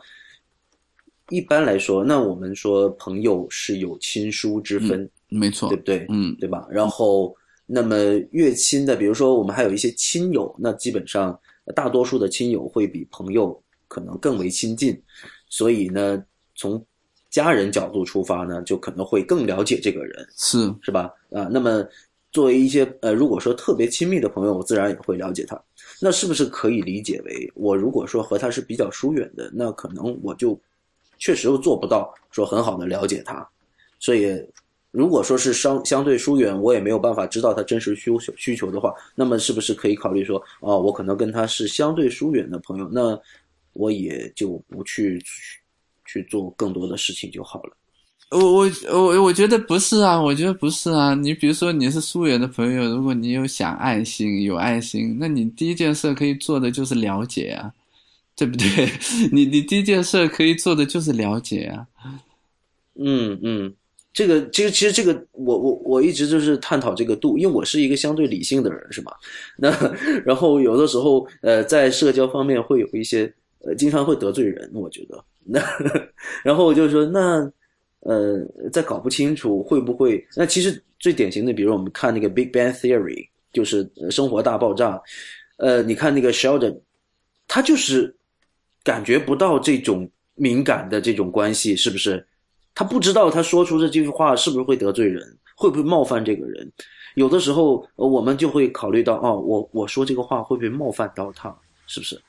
[1.29, 6.05] 一般来说，那我们说朋友是有亲疏之分，没错对，不对？
[6.09, 6.67] 嗯对吧？
[6.69, 7.33] 然后，
[7.65, 7.95] 那么
[8.31, 11.39] 越亲的，比如说我们还有一些亲友，那基本上
[11.75, 15.01] 大多数的亲友会比朋友可能更为亲近，
[15.49, 16.23] 所以呢，
[16.55, 16.83] 从
[17.29, 20.27] 家人角度出发呢，就可能会更了解这个人。
[20.35, 21.11] 是是吧？
[21.31, 21.85] 啊，那么
[22.31, 25.61] 作为一些呃，如果说特别亲密的朋友，我自然也会了解他。
[26.01, 30.59] 那是不是可以理解为，我如果说和他是比较疏远的，那可能我就
[31.17, 33.47] 确实做不到说很好的了解他。
[33.99, 34.35] 所以，
[34.93, 43.19] 如果说是相相对疏远，我也没有办法知道他真实需求需求的话，那么是不是可以考虑说，哦，我可能跟他是相对疏远的朋友，那
[43.73, 45.59] 我也就不去去
[46.05, 47.75] 去做更多的事情就好了。
[48.29, 51.15] 我我我我觉得不是啊，我觉得不是啊。
[51.15, 57.71] 你比如说你是疏远的朋友，如果你有想爱心、有爱心，那你第一件事可以做的就是了解啊，
[58.35, 58.89] 对不对？
[59.31, 61.85] 你你第一件事可以做的就是了解啊。
[62.95, 63.73] 嗯嗯，
[64.13, 69.17] 这个其实其实这个我我我一直就是探讨这个度，因为我是一个相对理性的人，是吧？
[69.57, 69.69] 那
[70.23, 75.59] 然后有的时候呃，在社交方面会有一些呃，经常会得罪人，我觉得 那
[76.43, 77.51] 然后我就说那。
[78.05, 80.21] 呃，在搞不清楚会不会？
[80.35, 83.15] 那其实最典型的，比如我们看那个《Big Bang Theory》，
[83.53, 84.97] 就是《生活大爆炸》。
[85.55, 86.77] 呃，你看那个 Sheldon，
[87.47, 88.13] 他就是
[88.83, 92.27] 感觉不到这种敏感的这种关系，是不是？
[92.75, 95.21] 他不知道他说出这句话是不是会得罪人，
[95.55, 96.71] 会不会冒犯这个人？
[97.15, 101.55] 有的时候，我们就会考虑到，哦，我我说这个话会不会冒犯到他，
[101.87, 102.19] 是不是？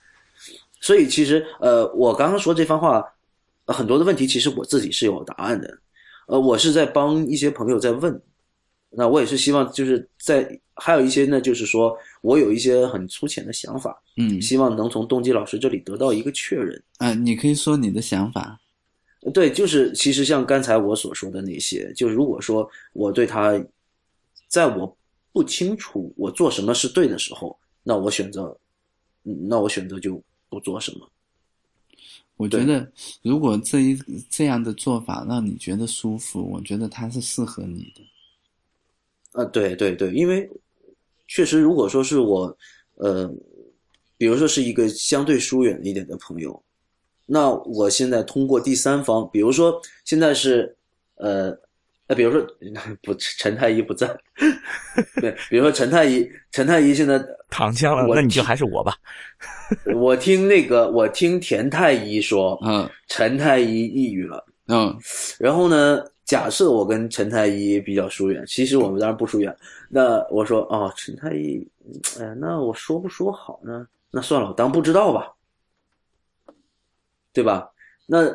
[0.81, 3.05] 所以其实，呃，我刚刚说这番话。
[3.67, 5.79] 很多的问题其实我自己是有答案的，
[6.27, 8.23] 呃，我是在帮一些朋友在问，
[8.91, 16.79] 那我也是希望就是在还有一些呢，就是说我有一些很粗浅的想法，嗯，希望能从动机老师这里得到一个确认。
[16.99, 18.61] 啊，你可以说你的想法。
[19.33, 23.59] 对，就是其实像刚才我所说的那些，就如果说我对他，
[24.49, 24.97] 在我
[25.33, 28.57] 不清楚我做什么是对的时候，那我选择，
[29.23, 31.11] 那我选择就不做什么。
[32.37, 32.91] 我觉得，
[33.23, 33.99] 如果这一
[34.29, 39.41] 这样的做法让你觉得舒服，我觉得它是适合你的。
[39.41, 40.49] 啊，对对对，因为
[41.29, 42.57] 确实，如果说是我，
[42.97, 43.33] 呃，
[44.17, 46.61] 比如说是一个相对疏远一点的朋友，
[47.27, 50.77] 那我现在通过第三方，比如说现在是，
[51.17, 51.57] 呃。
[52.07, 52.47] 那比如说，
[53.03, 54.07] 不，陈太医不在。
[55.23, 57.19] 对，比如说陈太医，陈太医现在
[57.49, 58.95] 躺枪了，那你就还是我吧。
[59.95, 64.95] 我听那个，我听田太医说，嗯，陈太医抑郁了，嗯，
[65.41, 69.57] 然后呢，假设我跟陈太医比较疏远，其实我们当然不疏远。
[69.89, 71.67] 那我说，哦，陈太医，
[72.21, 73.87] 哎，那我说不说好呢？
[74.11, 75.33] 那算了，我当不知道吧，
[77.35, 77.69] 对吧？
[78.07, 78.35] 那。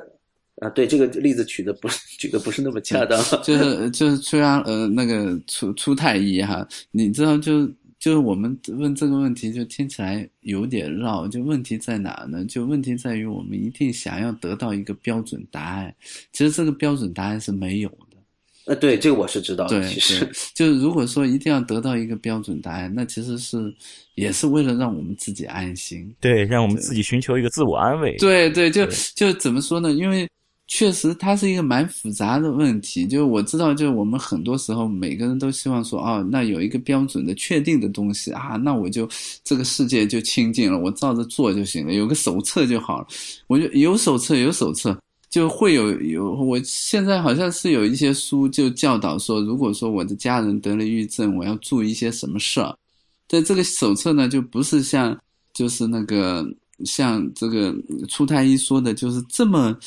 [0.61, 7.65] 啊，对这个例子举的不是举的不是那么恰当，就是就是虽然呃那个出出太医哈，你知道就
[7.97, 12.43] 就是我们问这个问题就听起来有点绕，就问题在哪呢？
[12.43, 15.95] 就问题在于我们一定想要得到一个标准答案，
[16.33, 18.08] 其实这个标准答案是没有的。
[18.69, 19.81] 呃，对，这个我是知道的。
[19.81, 23.73] 对，其实就是如果说一定要得到一个标准答案，那其实是
[24.15, 28.15] 也是为了让我们自己安心，对，让我们自己寻求一个自我安慰。
[28.17, 29.91] 对对，就就怎么说呢？
[29.91, 30.25] 因为。
[30.71, 33.07] 确实，它是一个蛮复杂的问题。
[33.07, 39.09] 就我知道，就我们很多时候每个人都希望说，哦，那有一个标准的、确定的东西啊，那我就
[39.43, 43.07] 这个世界就清净了，我照着做就行了，有个手册就好了。
[43.47, 44.95] 我就有手册，有手册
[45.29, 46.31] 就会有有。
[46.33, 52.75] 我现在好像是有一些书就教导说，如果说我的家人得了抑郁症，我要注意一些什么事儿。
[53.27, 55.17] 在这个手册呢，就不是像
[55.53, 56.45] 就是那个
[56.85, 57.75] 像这个
[58.07, 59.77] 初太医说的，就是这么。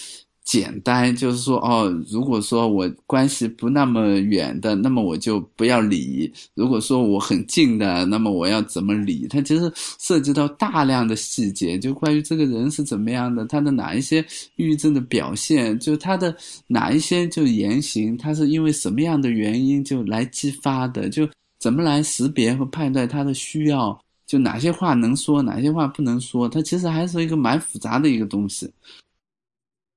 [0.52, 9.26] 简单就是说，哦，如果说我关系不那么远的，那么我就不要理；如果说我很近的，那么我要怎么理？
[9.30, 14.20] 它其实涉及到大量的细节，就关于这个人是怎么样的，他的哪一些
[14.56, 16.36] 抑郁症的表现，就他的
[16.66, 21.26] 哪一些就言行，他是因为什么样的原因就来激发的，就
[21.58, 28.70] 怎么来识别和判断他的需要，就哪些话能说，哪些话不能说，它其实还是一个蛮复杂的一个东西。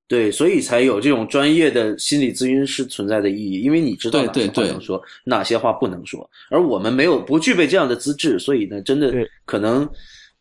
[0.08, 9.12] 对，所以才有这种专业的心理咨询师存在的意义，因为你知道哪些话能说，哪些话不能说，而我们没有不具备这样的资质，所以呢，真的
[9.44, 9.88] 可能，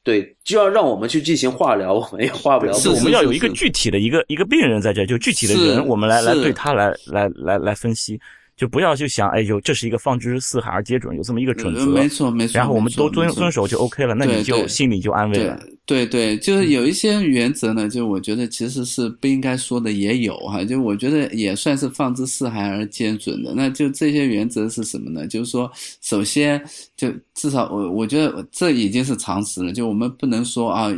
[0.04, 2.74] 对，就要让我们去进行化疗，我们也化不了。
[2.74, 8.20] 是，我们要有一个具体的一个一个病人在这，就具体的人，我们来来对他来来来来分析。
[8.56, 12.58] 就不要就想，哎呦，这是一个放之四海而皆准，有这么一个准则，没错没错。
[12.58, 15.60] 然后我们都遵遵守就 OK 了，那你就心里就安慰了。
[15.86, 23.54] 对对，就是有一些原则呢，就我觉得其实是不应该说的也有哈，就我觉得也算是放之四海而皆准的。
[23.54, 25.28] 那就这些原则是什么呢？
[25.28, 25.70] 就是说，
[26.02, 26.64] 首先
[26.96, 30.90] 就至少我我觉得这已经是常识了，就我们不能说啊，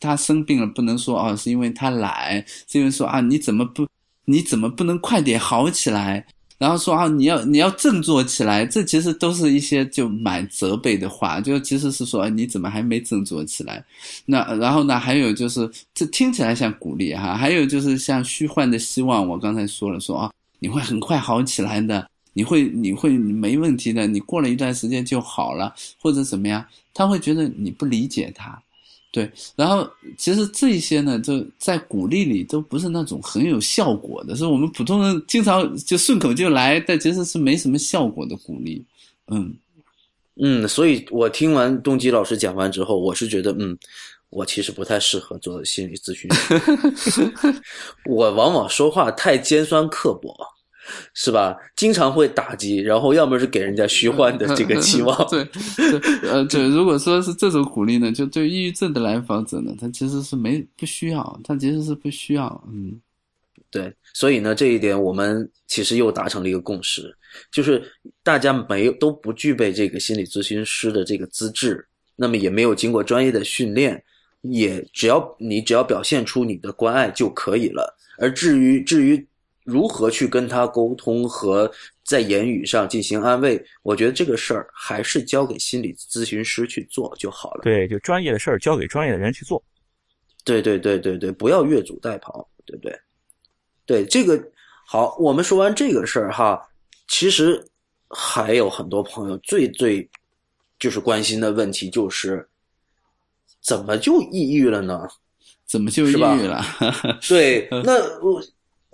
[0.00, 3.86] 他生病了不能说啊是因为他懒，是因为说啊你怎么不
[4.24, 6.26] 你怎么不能快点好起来？
[6.64, 13.84] 然后说啊，你要你要振作起来，这其实都是一些就蛮责备的话，就其实是说你怎么还没振作起来？
[14.24, 19.28] 那然后呢，还有就是这听起来像鼓励哈，还有就是像虚幻的希望。
[19.28, 26.64] 我刚才说了，说啊，你会很快好起来的，你会你会没问题的，你过了一段时间就好了，或者怎么样？
[26.94, 28.58] 他会觉得你不理解他。
[29.14, 29.88] 对，然后
[30.18, 38.84] 其实这一些呢，就在鼓励里都不是那种很有效果的，是我们普通人经常就顺口就来，但其实是没什么效果的鼓励。
[39.28, 39.54] 嗯
[40.34, 43.78] 嗯，所以我听完东基老师讲完之后，我是觉得，嗯，
[44.30, 46.28] 我其实不太适合做心理咨询
[46.96, 47.32] 师，
[48.10, 50.36] 我往往说话太尖酸刻薄。
[51.14, 51.56] 是吧？
[51.76, 55.16] 经常会打击，然后要么是给人家虚幻的这个期望。
[55.30, 55.48] 对，
[56.22, 56.68] 呃，对。
[56.68, 62.64] 如果说是这种鼓励呢，就对抑郁症的来访者呢，他其实是没不需要，他其实是不需要。
[62.68, 63.00] 嗯，
[63.70, 63.92] 对。
[64.12, 67.16] 所以呢，这一点我们其实又达成了一个共识，
[67.50, 67.82] 就是
[68.22, 74.02] 大家没有都不具备这个心理咨询师的这个资质，那么也没有经过专业的训练，
[74.42, 77.96] 也只要你只要表现出你的关爱就可以了。
[78.18, 79.26] 而至于至于。
[79.64, 81.70] 如何去跟他沟通和
[82.04, 83.60] 在言语上进行安慰？
[83.82, 87.62] 我觉得这个事儿还是交给心理咨询师去做就好了。
[87.62, 89.62] 对，就专业的事儿交给专业的人去做。
[90.44, 93.00] 对对对对对，不要越俎代庖，对不对？
[93.86, 94.38] 对这个
[94.86, 96.60] 好，我们说完这个事儿哈，
[97.08, 97.66] 其实
[98.10, 100.06] 还有很多朋友最最
[100.78, 102.46] 就是关心的问题就是，
[103.62, 105.08] 怎么就抑郁了呢？
[105.66, 106.62] 怎么就抑郁了？
[107.26, 108.42] 对，那我。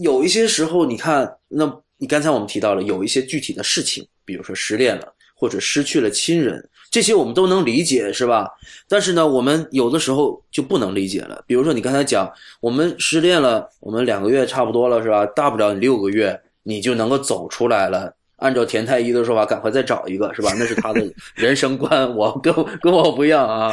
[0.00, 8.48] 有一些时候，你看，那你刚才我们提到了有一些具体的事情，比如说失恋了，或者失去了亲人，这些我们都能理解，是吧？
[8.88, 11.44] 但是呢，我们有的时候就不能理解了。
[11.46, 12.30] 比如说你刚才讲，
[12.60, 15.26] 我们失恋了，我们两个月差不多了，是吧？
[15.26, 18.14] 大不了你六个月，你就能够走出来了。
[18.40, 20.52] 按照田太医的说法，赶快再找一个，是吧？
[20.58, 21.02] 那是他的
[21.34, 23.72] 人生观，我跟跟我不一样啊。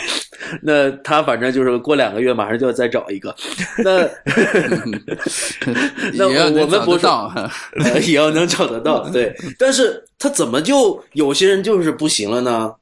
[0.61, 3.35] 那他反正就是过两个月，马上就要再找一个。
[3.83, 4.07] 那
[6.13, 7.33] 那我们不到，
[8.05, 9.07] 也要能找得到。
[9.11, 12.73] 对，但是他怎么就有些人就是不行了呢？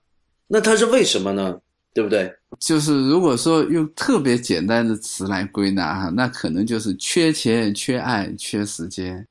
[0.48, 1.56] 那他是为什么呢？
[1.94, 2.30] 对不对？
[2.60, 9.26] 就是如果说用特别简单的词来归纳哈，那可能就是缺钱、缺爱、缺时间。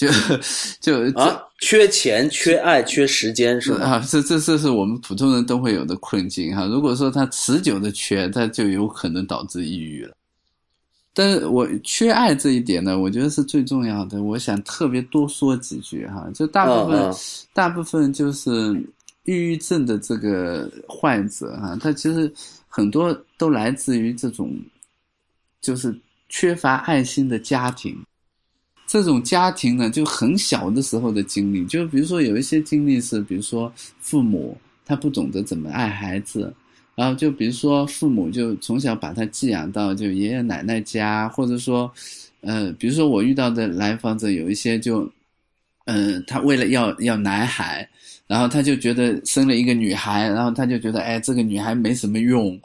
[0.00, 0.08] 就
[0.80, 3.84] 就啊，缺钱、缺爱、缺时间，是吧？
[3.84, 6.64] 啊，这这这是我们普通人都会有的困境哈。
[6.64, 10.16] 如果说他持久的缺，他就有可能导致抑郁了。
[11.12, 14.22] 但是我缺爱这一点呢，我觉得是最重要的。
[14.22, 16.26] 我想特别多说几句哈。
[16.34, 17.14] 就大部分
[17.52, 18.50] 大部分就是
[19.24, 22.32] 抑郁症的这个患者哈，他其实
[22.68, 24.58] 很多都来自于这种
[25.60, 25.94] 就是
[26.30, 28.00] 缺乏爱心的家庭。
[28.90, 36.52] 这种家庭呢，就很小的时候的经历，就比如说有一些经历是，比如说父母他不懂得怎么爱孩子，
[36.96, 41.88] 然后就比如说父母就从小把他寄养到就爷爷奶奶家，或者说，
[42.40, 45.08] 呃，比如说我遇到的来访者有一些就，
[45.84, 47.88] 嗯，他为了要要男孩。
[48.26, 52.56] 然后他就觉得生了一个女孩，然后他就觉得，哎，这个女孩没什么用，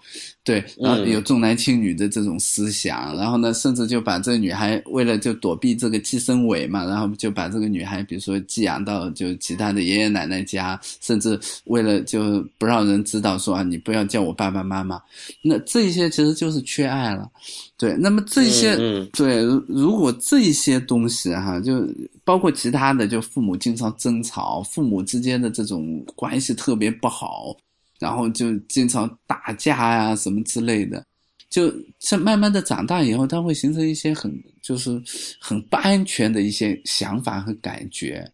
[0.45, 15.01] 对，然后有重男轻女的这种思想，然后呢，甚至就把这个女孩为了就躲避这个寄生委嘛，然后就把这个女孩，比如说寄养到就其他的爷爷奶奶家，甚至为了就不让人知道说啊，你不要叫我爸爸妈妈，
[15.41, 17.27] 那这些其实就是缺爱了。
[17.75, 18.77] 对，那么这些
[19.11, 21.85] 对，如果这些东西哈，就
[22.23, 27.53] 包括其他的，就父母经常争吵，父母之间的这种关系特别不好，
[27.99, 31.03] 然后就经常打架呀什么之类的，
[31.49, 34.31] 就这慢慢的长大以后，他会形成一些很
[34.61, 35.01] 就是
[35.39, 38.29] 很不安全的一些想法和感觉。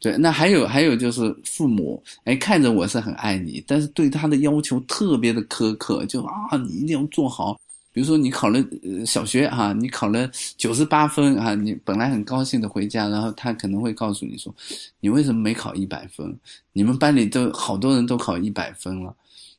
[0.00, 7.60] 对，那还有还有就是父母，哎，看着我是很爱你，但是对他的要求特别的苛刻，就啊，你一定要做好。
[7.92, 14.54] 比如说你考了呃小学哈，你考了九十八分啊，你本来很高兴的回家，然后他可能会告诉你说，
[15.00, 16.34] 你为什么没考一百分？
[16.72, 19.14] 你们班里都好多人都考一百分了，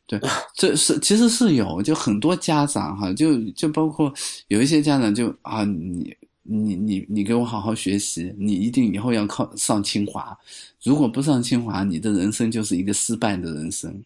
[0.08, 0.20] 对，
[0.56, 4.12] 这是其实是有，就很多家长哈，就就包括
[4.48, 10.36] 有一些家长就啊，你你你你给我好好学习，你一定以后要考上清华，
[10.84, 14.04] 如果不上清华，你的人生就是一个失败的人生。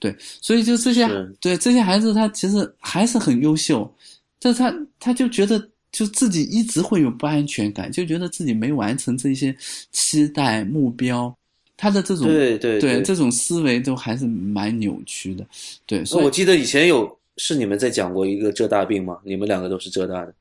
[0.00, 1.08] 对，所以就这些，
[1.40, 3.92] 对这些孩子，他其实还是很优秀，
[4.38, 5.58] 但他他就觉得，
[5.90, 9.52] 就自己一直会有不安全感，就觉得自己没完成这些
[9.90, 11.36] 期待目标，
[11.76, 15.44] 他的这种对对对这种思维都还是蛮扭曲的。
[15.84, 19.18] 对，所以我记得以前有是你们在讲过一个浙大病吗？
[19.24, 20.32] 你们两个都是浙大的，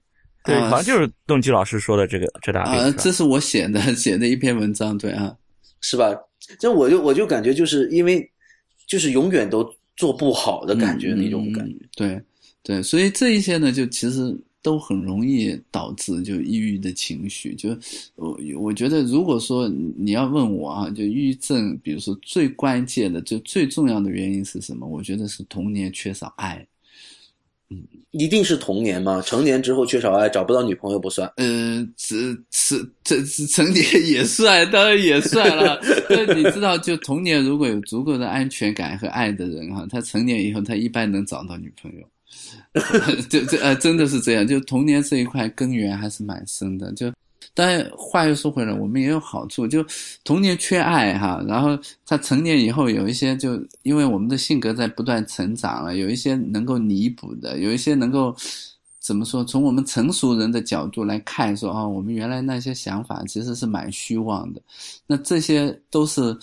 [0.43, 2.74] 对，好像就是邓基老师说的这个浙大病。
[2.74, 5.36] 啊，这是我写的 写的一篇文章，对啊，
[5.82, 6.16] 是吧？
[6.60, 8.30] 这我就我就感觉就是因为。
[8.88, 11.76] 就是永远都做不好的感觉，那种感觉。
[11.96, 12.22] 对，
[12.64, 17.54] 对，所以这一些呢，就其实都很容易导致就抑郁的情绪。
[17.54, 17.78] 就
[18.16, 24.88] 我我觉得，如果说你要问我啊，就抑郁症，比如说最关键的、就最重要的原因是什么？
[24.88, 26.66] 我觉得是童年缺少爱。
[28.11, 29.22] 一定是童年吗？
[29.26, 31.32] 成年之后缺少爱，找不到女朋友不算。
[31.38, 35.80] 嗯，是是这是成年也算，当然也算了。
[36.09, 42.07] 但你知道，就童年如果有足够的安全感和爱的人哈，他成年以后他一般能找到女朋友。
[43.30, 44.47] 这这呃，真的是这样。
[44.47, 46.91] 就童年这一块根源还是蛮深的。
[46.93, 47.11] 就。
[47.54, 49.86] 但话又说回来，我们也有好处，就
[50.24, 58.36] 童年缺爱哈，然后他成年以后有一些，就因为我们的性格在不断成长了，有一些能够弥补的，有一些能够
[59.00, 59.44] 怎么说？
[59.44, 64.62] 从我们成熟人的角度来看，说啊，我们原来那些想法其实是蛮虚妄的，
[65.06, 66.38] 那这些都是。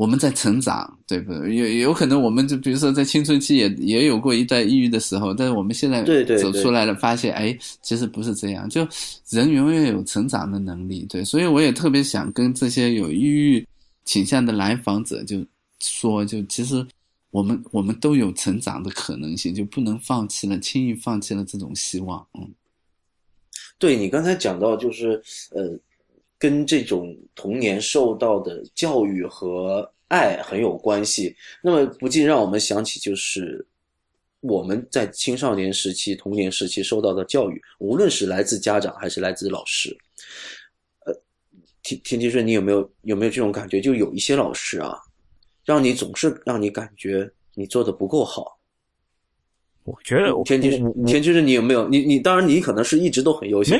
[0.00, 1.54] 我们在成长，对不对？
[1.54, 6.02] 有有可能，我们就比如说在青春期也也有过一段抑郁的时候，但是我们现在
[6.38, 8.66] 走出来了，发现哎，其实不是这样。
[8.66, 8.88] 就
[9.28, 11.22] 人永远有成长的能力，对。
[11.22, 13.68] 所以我也特别想跟这些有抑郁
[14.06, 15.44] 倾向的来访者就
[15.80, 16.82] 说，就其实
[17.30, 22.26] 我们我们都有成长的可能性，就不能放弃了，轻易放弃了这种希望。
[22.38, 22.48] 嗯，
[23.78, 25.78] 对你刚才讲到，就是呃。
[26.40, 33.64] 跟这种童年受到的教育和爱很有关系，那么不禁让我们想起，就是
[34.40, 39.94] 我们在青少年时期、童年时期受到的教育，无论是来自家长还是来自老师，
[41.04, 41.14] 呃，
[41.82, 43.78] 田田吉顺，你有没有有没有这种感觉？
[43.78, 44.98] 就有一些老师啊，
[45.66, 48.58] 让你总是让你感觉你做的不够好。
[49.84, 50.70] 我觉得田吉
[51.06, 51.86] 田吉顺，你有没有？
[51.86, 53.76] 你你当然你可能是一直都很优秀，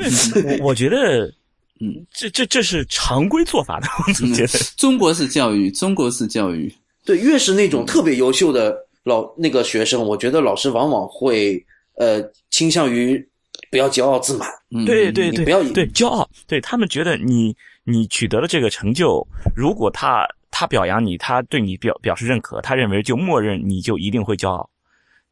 [0.60, 1.32] 我我觉得。
[1.80, 4.58] 嗯，这这这是常规做法的， 我总觉得。
[4.76, 6.72] 中国式教育，中国式教育，
[7.04, 11.64] 对，越是那种特别优秀的老那个学生，我觉得老师往往会
[11.96, 13.26] 呃倾向于
[13.70, 14.48] 不要骄傲自满，
[14.84, 19.26] 对对对，不要对骄傲，对他们觉得你你取得了这个成就，
[19.56, 24.68] 如果他他表扬你，他对你表表示认可，他认为就默认你就一定会骄傲。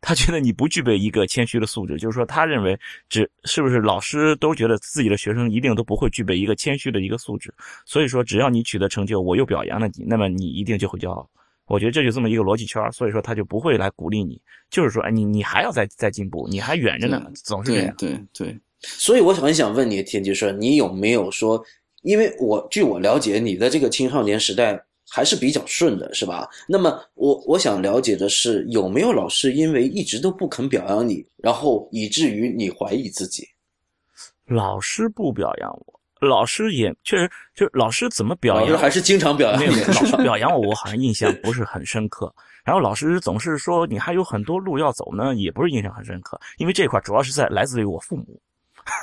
[0.01, 2.79] 他觉得你不具备一个谦虚的素质，就是说，他认为
[3.09, 7.53] 只是不是老师都觉得自己的学生一定都不会具备一个谦虚的一个素质，
[7.85, 11.29] 所以说，只要你取得成就，我又表扬了你，那么你一定就会骄傲。
[11.67, 14.41] 我觉得这就这么一个逻辑圈，所以说他就不会来鼓励你，
[14.71, 17.95] 就是说，哎，你你还要再再进步，你还远着呢，总是这样。
[17.99, 18.59] 对对。
[18.81, 21.61] 所以我很想问你，田吉顺，你有没有说，
[22.03, 24.81] 因为我据我了解，你的这个青少年时代。
[25.11, 26.49] 还是比较顺的，是吧？
[26.69, 33.49] 那么我我想了解的是，有没有老师因为一直都不肯表扬你，然后以至于你怀疑自己？
[34.47, 39.81] 老师不表扬我，老师也确实就老师怎么表扬，还是经常表扬你。
[39.81, 42.35] 老 师表扬我，我好像印象不是很深刻。
[42.65, 46.39] 然后老师总是说你还有很多路要走呢，也不是印象很深刻。
[46.59, 48.41] 因为这块主要是在来自于我父母，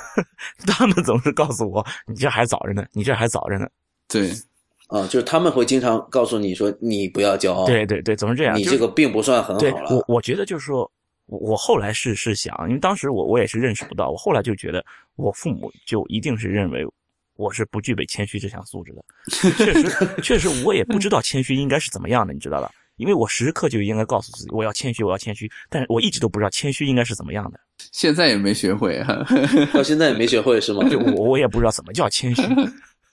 [0.66, 3.66] 他们总是告诉我你这还早着呢，你这还早着呢。
[4.08, 4.30] 对。
[4.88, 7.66] 啊，就是他们会经常告诉你说，你不要骄傲。
[7.66, 8.56] 对对对，总是这样。
[8.56, 9.90] 你这个并不算很好了。
[9.90, 10.90] 我我觉得就是说，
[11.26, 14.84] 我我后来是是想，因为当时我我也是认识不到，我后来就觉得，
[15.16, 16.86] 我父母就一定是认为
[17.36, 19.04] 我是不具备谦虚这项素质的。
[19.58, 22.70] 确 实确实，我也不知道谦虚应该是怎么样的，你知道吧？
[22.96, 25.50] 因为我时刻就应该告诉自己，我要谦虚，我要谦虚。
[25.68, 27.60] 但是我一直都不知道谦虚应该是怎么样的。
[27.92, 29.26] 现在也没学会啊，
[29.74, 30.88] 到现在也没学会是吗？
[30.88, 32.42] 就我我也不知道怎么叫谦虚。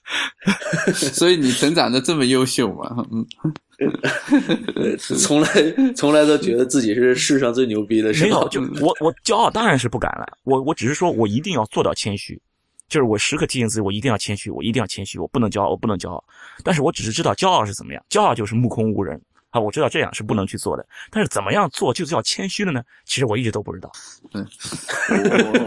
[0.92, 3.06] 所以你成长的这么优秀嘛？
[3.10, 3.26] 嗯，
[4.98, 5.48] 从来
[5.96, 8.12] 从来都觉得自己是世上最牛逼的。
[8.12, 10.26] 没有，就我我骄傲当然是不敢了。
[10.44, 12.40] 我我只是说我一定要做到谦虚，
[12.88, 16.22] 就是我时刻提醒自己，我一定要谦虚，我一定要谦虚，我不能骄傲，我不能骄傲。
[16.62, 19.20] 但是我只是知道骄傲是怎么样，骄傲就是目空无人。
[19.54, 22.82] 啊，我知道这样是不能去做的，但是怎么样做就是要谦虚了呢？
[23.04, 23.88] 其实我一直都不知道。
[24.32, 24.44] 嗯，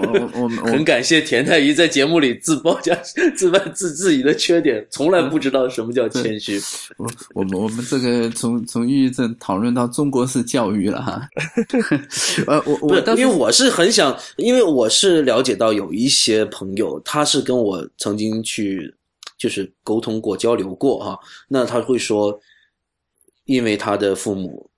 [0.04, 2.94] 我我我我 很感谢田太医在节目里自曝加
[3.38, 6.60] 自曝自自己的缺点，从来不知道什么叫谦虚。
[6.98, 11.22] 我我们我们这个从从抑郁症讨论到中国式教育了哈。
[12.46, 18.94] 呃，我我因为我是很想，因为我是了解到有一些朋友，他是跟我曾经去
[19.38, 21.18] 就是沟通过交流过哈，
[21.48, 22.38] 那他会说。
[23.48, 24.70] 因为他的父母，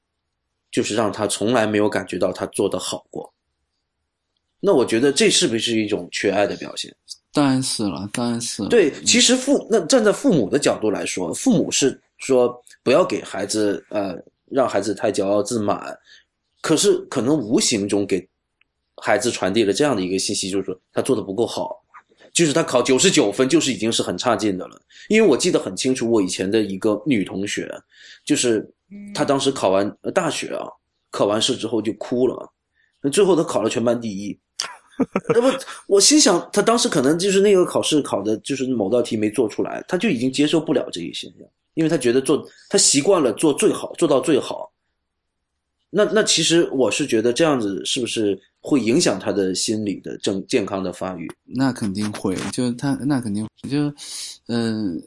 [0.71, 3.33] 就是让他从来没有感觉到他做的好过。
[4.59, 6.95] 那我觉得这是不是一种缺爱的表现？
[7.31, 8.65] 当然是了，当然是。
[8.67, 14.15] 对，其实父那站在父母的角度来说，父母是说不要给孩子呃
[14.45, 15.97] 让孩子太骄傲自满，
[16.61, 18.27] 可是可能无形中给
[18.97, 21.78] 孩子传递了这样的一个信息，就是说他做的不够好。
[22.39, 24.81] 就是他考九十九分，就是已经是很差劲的了。
[25.09, 27.69] 因为我记得很清楚，我以前的一个女同学，
[28.23, 28.65] 就是
[29.13, 30.65] 她当时考完大学啊，
[31.11, 32.49] 考完试之后就哭了。
[33.01, 34.39] 那最后她考了全班第一。
[35.35, 35.53] 那么
[35.85, 44.71] 我心想，她当时可能就是那个考试考的就是某道题没做出来，她就已经接受不了这一现象，因为她觉得做她习惯了做最好，做到最好。
[45.89, 51.29] 那那其实我是觉得这样子是不是会影响他的心理的正健康的发育。
[51.45, 53.93] 那肯定会，就他那肯定就，
[54.47, 55.01] 嗯。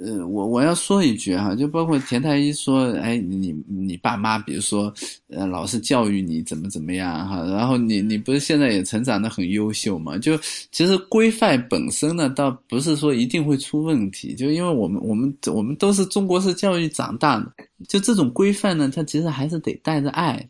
[0.00, 4.94] 呃，我我要说一句哈，就包括田太医说，哎，你你爸妈，比如说，
[5.26, 10.16] 呃，老是教育你怎么怎么样哈，然后你你不是现在也成长的很优秀嘛？
[10.16, 10.38] 就
[10.70, 17.52] 其实规范本身呢，倒不是说一定会出问题，就因为我们我们我们都是中国式教育长大的，
[17.88, 20.48] 就这种规范呢，它其实还是得带着爱。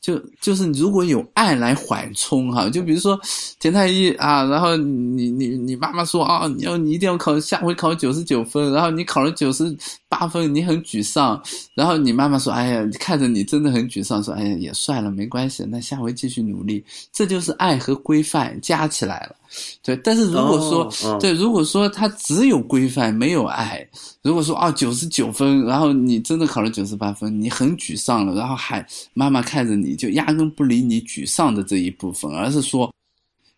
[0.00, 3.20] 就就是如果有爱来缓冲哈，就比如说
[3.58, 9.76] 田太医啊，然后你你你妈妈说啊，你要你一定要考下回考九十九分，然后你考了九十
[10.10, 11.40] 八分，你很沮丧，
[11.72, 19.36] 然后你妈妈说，哎呀，看着你真的很沮丧，说，哎呀，也算了，没关系，那下回继续努力，这就是爱和规范加起来了。
[19.84, 23.88] 对，但是如果说对，如果说他只有规范没有爱，
[24.22, 28.84] 如果说啊九十九分，然后你真的考了九十八分，你很沮丧了，然后还
[29.14, 32.92] 妈妈看着你就压根不理你沮丧的这一部分，而是说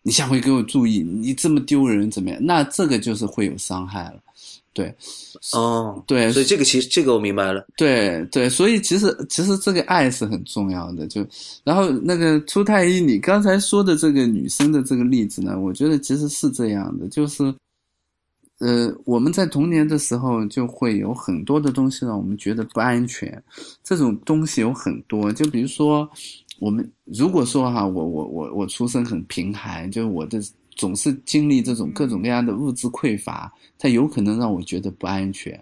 [0.03, 2.39] 你下回给我注意，你这么丢人怎么样？
[2.39, 4.19] 那这个就是会有伤害了。
[4.73, 4.91] 对，
[5.53, 7.63] 哦，对，所以这个其实这个我明白了。
[7.77, 11.05] 对对，所以其实其实这个爱是很重要的。
[11.05, 11.23] 就
[11.63, 17.43] 然后那个初太医，你刚才说的这个女生的这个例子呢，我觉得其实是这样的，就是
[18.57, 23.43] 呃，我们在童年的时候就会有很多的东西让我们觉得不安全，
[23.83, 26.09] 这种东西有很多，就比如说
[26.59, 30.41] 我们如果说哈，我我我我出生很贫寒，就是我的。
[30.75, 35.59] 总是经历这种各种各样的物质匮乏，它有可能让我觉得不安全。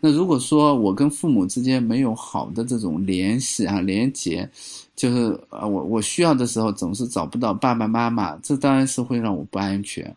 [0.00, 4.48] 那如果说我跟父母之间没有好的这种联系啊、连结，
[4.96, 10.14] 就是啊，我我需要的时候总是找不到爸爸妈妈，这当然是会让我不安全。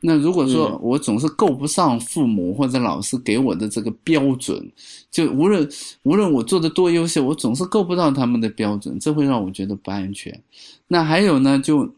[0.00, 4.70] 那如果说我总是够不上父母或者老师给我的这个标准，
[5.10, 5.68] 就无论
[6.02, 10.38] 无论我做的多优秀，我总是够不到他们的标准，这会让我觉得不安全。
[10.86, 11.90] 那还有呢，就。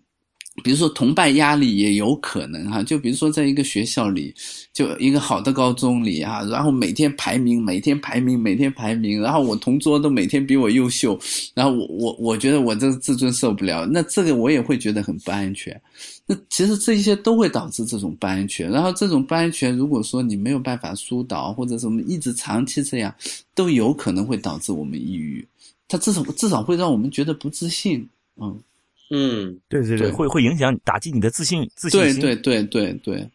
[0.62, 4.34] 比如说同伴压力也有可能哈，就比如说在一个学校里，
[4.72, 11.18] 就一个好的高中里哈，然后每天排名，每天排名，每天排名，然后我同桌都每天比我优秀，
[11.54, 15.80] 然后我我我觉得我这个自尊受不了，那这个我也会觉得很不安全。
[16.26, 23.14] 那其实这些都会导致这种不安全，然后这种不安全，如果说你没有办法疏导，或者什么一直长期这样，
[23.54, 25.46] 都有可能会导致我们抑郁。
[25.88, 28.08] 它至少至少会让我们觉得不自信，
[28.40, 28.58] 嗯。
[29.10, 32.20] 嗯，对对对，会会影响打击你的自信自信心。
[32.20, 33.30] 对对对对对，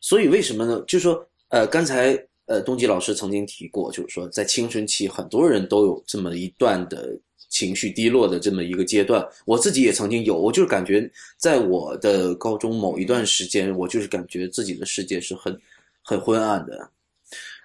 [0.00, 0.82] 所以为什么呢？
[0.88, 7.16] 就是说，呃，刚才呃，东吉老师曾经提过，就是说，在青春期，很多人都有这么一段的
[7.48, 9.24] 情绪低落的这么一个阶段。
[9.44, 15.56] 我自己也曾经有，我就是感觉，在我的高中某一段时间，我就是感觉自己的世界是很
[16.02, 16.90] 很昏暗的。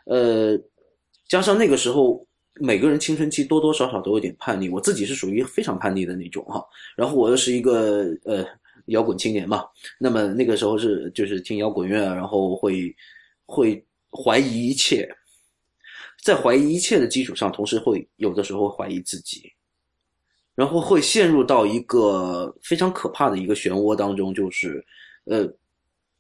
[0.06, 0.56] 呃，
[1.28, 2.24] 加上那个时候。
[2.60, 6.64] 每个人青春期多多少少都有点叛逆，我自己是属于非常叛逆的那种哈。
[6.96, 8.46] 然后我又是一个呃
[8.86, 9.66] 摇滚青年嘛，
[9.98, 12.96] 那么那个时候是就是听摇滚乐，然后会
[13.48, 15.10] 会怀疑一切，
[16.22, 19.52] 在怀疑一切的基础上，同时会有的时候怀疑自己，
[20.54, 24.86] 然后会陷入到一个非常可怕的一个漩涡当中，就是
[25.26, 25.52] 呃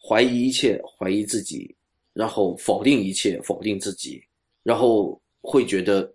[0.01, 1.75] 怀疑一切，怀疑自己，
[2.11, 4.19] 然后否定一切，否定自己，
[4.63, 6.11] 然后会觉得。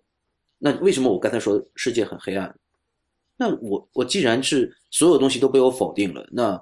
[0.61, 2.53] 那为什么我刚才说世界很黑暗？
[3.37, 6.61] 那我我既然是所有东西都被我否定了，那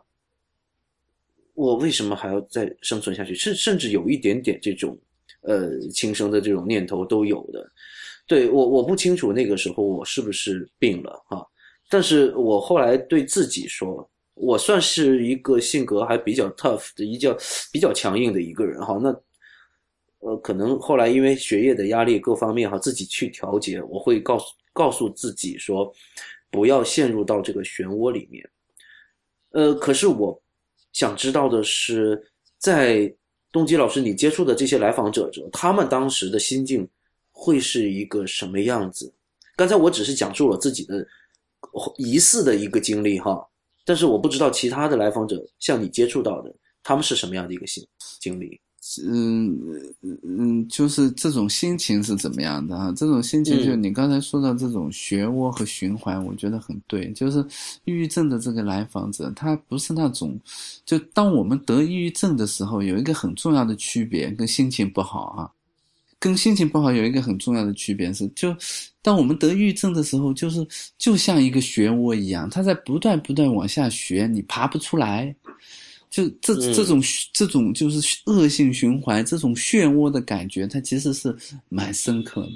[1.55, 3.33] 我为什么还要再生存下去？
[3.33, 4.95] 甚甚至有一点点这种
[5.41, 7.67] 呃轻生的这种念头都有的。
[8.27, 11.43] 对我我不清楚那个时候我是不是病了哈，
[11.89, 17.35] 但是我后来对自己说，我算是一个性格还比较 tough 的一较
[17.71, 18.99] 比较强硬的一个人哈。
[19.01, 19.11] 那。
[20.19, 25.93] 呃，可能后来因为学业的压力各方面哈，自己去调节，我会告诉告诉自己说，
[26.49, 28.49] 不要陷入到这个漩涡里面。
[29.51, 30.41] 呃，可是我
[30.91, 32.21] 想知道的是，
[32.57, 33.13] 在
[33.51, 36.87] 东基老师你接触的这些来访者者，他们当时的心境
[37.31, 39.13] 会是一个什么样子？
[39.55, 41.07] 刚才我只是讲述了自己的
[41.97, 43.47] 疑似的一个经历哈，
[43.85, 46.53] 但是我不知道其他的来访者像你接触到的，
[46.83, 47.85] 他们是什么样的一个心
[48.19, 48.59] 经历。
[49.05, 49.59] 嗯
[50.23, 52.93] 嗯，就是这种心情是怎么样的啊？
[52.95, 57.11] 这种心情就是你刚才说到这种漩涡和循环，我觉得很对。
[57.11, 57.39] 就是
[57.83, 60.39] 抑郁症的这个来访者，他不是那种，
[60.85, 65.51] 就当我们得抑郁症的时候，有一个很重要的区别，跟心情不好啊，
[66.17, 68.55] 跟心情不好有一个很重要的区别是，就
[69.01, 70.65] 当我们得抑郁症的时候，就是
[70.97, 75.35] 就像一个漩涡一样，它在不断不断往下旋，你爬不出来。
[76.09, 77.01] 就这这种
[77.33, 81.35] 这种就是恶性循环，这种漩涡的感觉，它其实是
[81.69, 82.53] 蛮深刻的。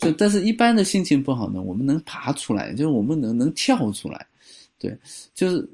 [0.00, 4.26] 这但是一般的心情不好呢，我们能爬出来，就是我们能能跳出来。
[4.78, 4.96] 对，
[5.34, 5.68] 就是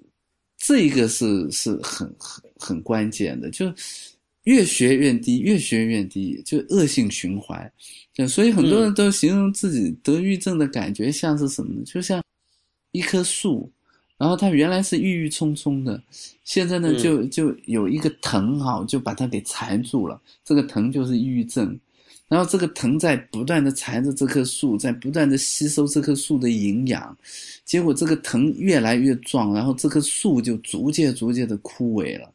[0.56, 3.70] 这一个是是很很很关键的，就
[4.44, 7.70] 越学越低，越学越低，就恶性循环。
[8.14, 11.82] 对所以很多人都形容自己得抑郁症的感觉像是什么呢？
[11.84, 12.22] 就像
[12.92, 13.70] 一棵树，
[14.20, 15.98] 然后它原来是郁郁葱葱的，
[16.44, 20.20] 现在呢就就有一个藤哈，就把它给缠住了。
[20.44, 21.80] 这个藤就是抑郁症。
[22.28, 27.16] 然后这个藤在不断的缠着这棵树，在不断的吸收这棵树的营养，
[27.64, 32.30] 结果这个藤越来越壮，然后这棵树就逐渐逐渐的枯萎了。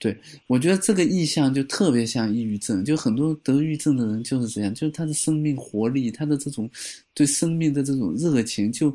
[0.00, 6.68] 对我觉得这个意象就特别像抑郁症，就很多得抑郁症的人就是这样，就是他的生命活力，他的这种
[7.14, 8.92] 对生命的这种热情就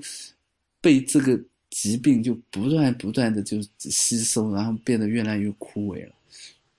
[0.81, 1.39] 被这个
[1.75, 6.13] 疾病就不断不断的就吸收，然后变得越来越枯萎了。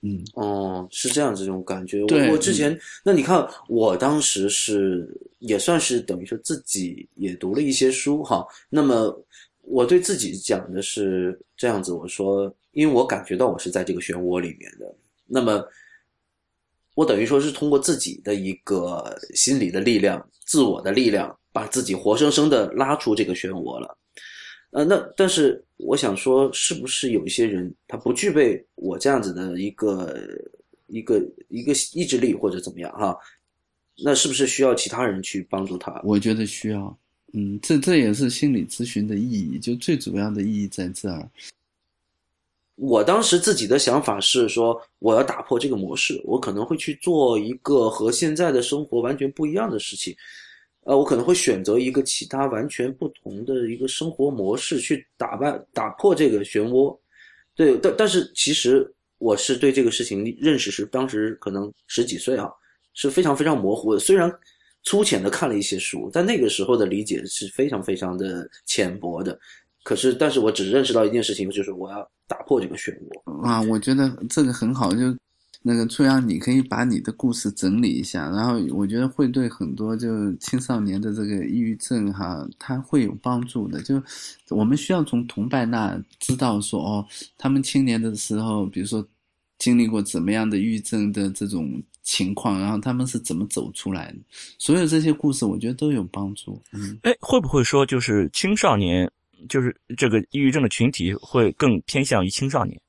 [0.01, 2.03] 嗯，哦，是这样这种感觉。
[2.07, 2.75] 对我我之前，
[3.05, 5.07] 那你看，我当时是
[5.37, 8.43] 也算是等于说自己也读了一些书哈。
[8.71, 9.15] 那么
[9.61, 14.95] 我对自己讲的是这样子，我说，因为我感觉到我是在这个漩涡里面的，
[15.27, 15.63] 那么
[16.95, 23.95] 我等于说是通过自己的一个心理的力量、自我的力量，把自己活生生的拉出这个漩涡了。
[24.71, 30.15] 呃，那但是我想说，是不是有一些人他不具备我这样子的一个
[30.87, 33.17] 一个一个意志力或者怎么样哈？
[34.03, 35.99] 那是不是需要其他人去帮助他？
[36.03, 36.95] 我觉得需要。
[37.33, 41.29] 嗯，这这也是心理咨询的意义，就最主要的意义在这儿。
[42.75, 50.15] 我当时自己的想法是说，我要打破这个模式，我可能会去做一个和现在的生活完全不一样的事情。
[50.87, 56.97] 呃，我可能会选择一个其他完全不同的一个生活模式去打败、打破这个漩涡。
[57.55, 62.49] 对，但但是其实我是对这个事情认识是当时可能十几岁啊，
[62.93, 63.99] 是非常非常模糊的。
[63.99, 64.31] 虽然
[64.83, 69.37] 粗浅的看了一些书，但那个时候的理解是非常非常的浅薄的。
[69.83, 73.45] 可是，但是我只认识到一件事情，就是我要打破这个漩涡。
[73.45, 75.13] 啊，我觉得这个很好，就
[75.67, 83.81] 那个初阳，你可以把你的故事整理一下，然后我觉得会对很多就青少年的这个抑郁症哈，他会有帮助的。
[83.81, 84.01] 就
[84.47, 87.05] 我们需要从同伴那知道说，哦，
[87.37, 89.05] 他们青年的时候，比如说
[89.57, 94.19] 经历过怎么样的抑郁症的这种情况，然后他们是怎么走出来的，
[94.57, 96.61] 所有这些故事，我觉得都有帮助。
[96.71, 99.11] 嗯，哎，会不会说就是青少年，
[99.49, 102.79] 就是这个抑郁症的群体会更偏向于青少年？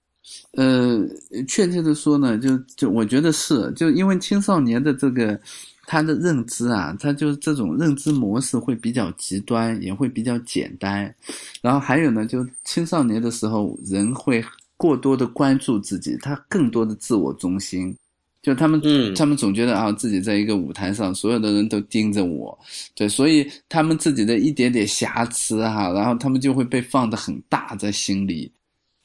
[0.52, 1.06] 呃，
[1.46, 5.38] 确切的说呢，就就我觉得是，就因为青少年的这个
[5.86, 11.14] 他的认知啊，他就是这种认知模式会比较极端，也会比较简单。
[11.60, 14.44] 然后还有呢，就青少年的时候，人会
[14.76, 17.94] 过多的关注自己，他更多的自我中心。
[18.40, 22.56] 就他们，嗯他们总觉得啊，自己在一个舞台上，所有的人都盯着我，
[22.94, 28.50] 对，所以他们自己的一点点瑕疵哈、然后他们就会被放得很大在心里。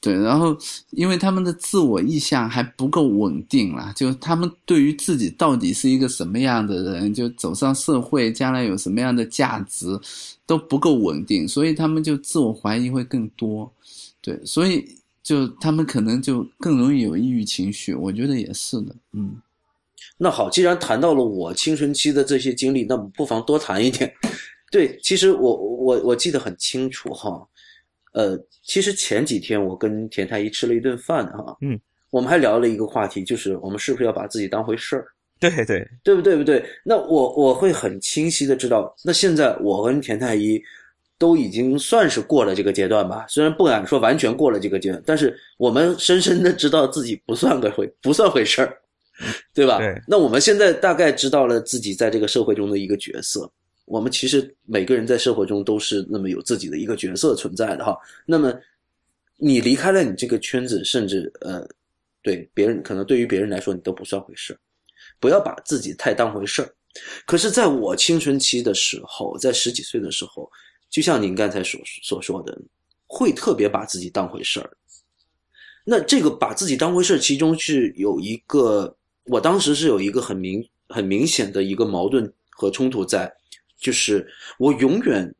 [0.03, 0.53] 对，然后
[0.89, 9.97] 因为他们的自我意向还不够稳定啦，就他们对于自己到底是一个什么样的人，就走上社会，将来有什么样的价值，
[10.45, 13.71] 都不够稳定，所以他们就自我怀疑会更多。
[14.19, 14.85] 对，所以
[15.23, 18.93] 就他们可能就更容易有抑郁情绪，我觉得也是的。
[19.13, 19.37] 嗯，
[20.17, 24.13] 那好，既然谈到了我青春期的这些经历，那不妨多谈一点。
[24.69, 27.47] 对，其实我我我记得很清楚哈，
[28.13, 31.79] 呃，其实前几天我跟田太医吃了一顿饭哈，嗯，
[32.11, 35.05] 我们还聊了一个话题，就是我们是不是要把自己当回事儿，
[35.39, 36.37] 对对，对不对？
[36.37, 36.63] 不对？
[36.85, 40.61] 那我我会很清晰的知道，那现在我跟田太医
[41.17, 48.77] 都已经算是过了这个阶段吧，虽然不敢说完全过了这个阶段，但是我们深深的知道自己不算个回不算回事儿，
[49.53, 49.79] 对吧？
[49.79, 53.51] 对那我们现在大概知道了自己在这个社会中的一个角色。
[53.85, 57.97] 我们其实每个人在社会中都是那么有自己的一个角色存在的哈。
[58.25, 58.53] 那么
[59.37, 61.67] 你离开了你这个圈子，甚至呃，
[62.21, 64.57] 对别人可能对于别人来说你都不算回事儿，
[65.19, 66.75] 不要把自己太当回事儿。
[67.25, 70.47] 可是，在我青春期的时候，在十几岁的时候，
[70.91, 72.55] 就像您刚才所所说的，
[73.07, 74.77] 会特别把自己当回事儿。
[75.83, 78.95] 那这个把自己当回事儿，其中是有一个，
[79.25, 83.33] 我当时是有一个很明很明显的一个矛盾和冲突在，
[83.83, 84.25] 就是
[84.57, 85.35] 我永远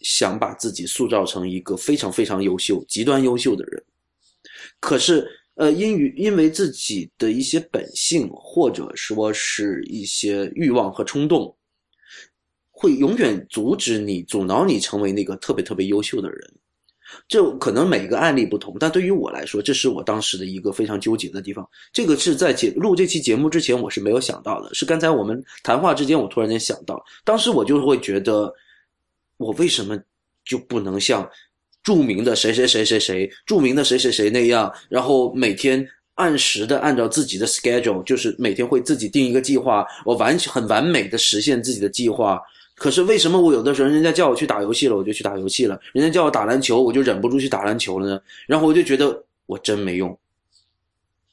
[0.00, 3.82] 想把自己塑造成一个非常非常优秀、极端优秀的人，
[4.78, 11.56] 可是呃，因于因为自己的一些本性，或者说是一些欲望和冲动，
[12.70, 16.54] 会永远阻止你、阻挠你成为那个特别特别优秀的人。
[17.26, 21.68] 这可能每个案例不同，但对于我来说，这是我当时的一个非常纠结的地方。
[21.92, 28.52] 这个是在节录这期节目之前，我是没有想到的，是刚才我们谈话之间，我突然间想到，当时我就会觉得，
[29.36, 29.98] 我为什么
[30.44, 31.28] 就不能像
[31.82, 42.40] 著名的谁谁谁谁谁，著名的谁谁谁那样，然后每天按时的按照自己的 schedule，就是每天会自己定一个计划，我完很完美的实现自己的计划。
[42.78, 48.20] 可是为什么我有的时候人家叫我去打游戏了，我就去打游戏了；人家叫我打篮球，我就忍不住去打篮球了呢？
[48.46, 50.16] 然后我就觉得我真没用。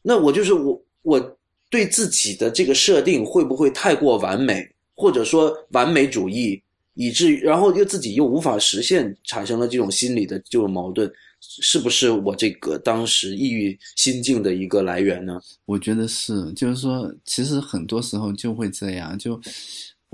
[0.01, 1.38] 那我就是我，我
[1.69, 6.59] 对自己的这个设定会不会太过完美，或者说完美主义，
[6.95, 15.39] 以至于然后又自己又无法实现，产生了这种心理的这种矛盾，是不是我这个当时抑郁心境的一个来源呢？
[15.65, 19.39] 我觉得是，就是说，其实很多时候就会这样，就。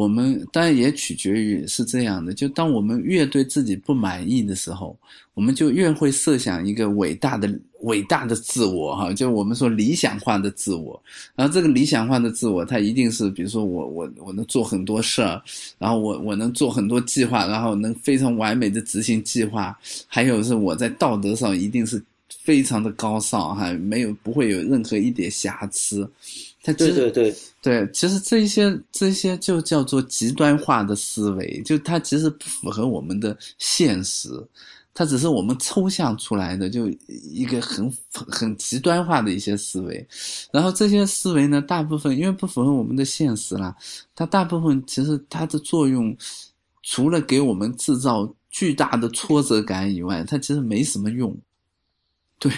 [0.02, 4.98] 我们当然也取决于是这样的，就当我们越对自己不满意的时候，
[5.36, 7.48] 我们就越会设想一个伟大的、
[7.82, 11.00] 伟大的自我，哈，就我们说理想化的自我。
[11.36, 15.40] 然后这个理想化的自我，它一定是，比如说我我我能做很多事儿，
[15.78, 19.78] 然后我我能做很多计划，然后能非常完美的执行计划。
[20.08, 22.02] 还有是我在道德上一定是
[22.44, 26.10] 非常的高尚，哈，没有不会有任何一点瑕疵。
[26.64, 34.30] 对对对对，其实这些这些就叫做极端化的思维，就它其实不符合我们的现实，
[34.94, 40.08] 它只是我们抽象出来的，就一个很很极端化的一些思维。
[40.52, 43.76] 然后这些思维呢，大部分因为不符合我们的现实啦，
[44.14, 46.16] 它大部分其实它的作用，
[46.84, 51.36] 除了给我们制造巨大的挫折感以外，它其实没什么用。
[52.42, 52.52] 对，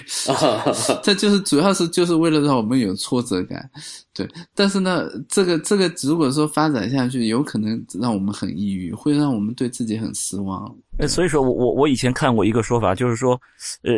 [1.03, 3.69] 这就是主要是就是为了让我们有挫折感，
[4.13, 4.25] 对。
[4.55, 10.73] 但是呢，这个这个如果说发展下去，有可能让我们很抑郁，会让我们对自己很失望。
[10.99, 13.33] 呃，所以说我我我以前看过一个说法，就是说，
[13.81, 13.91] 呃，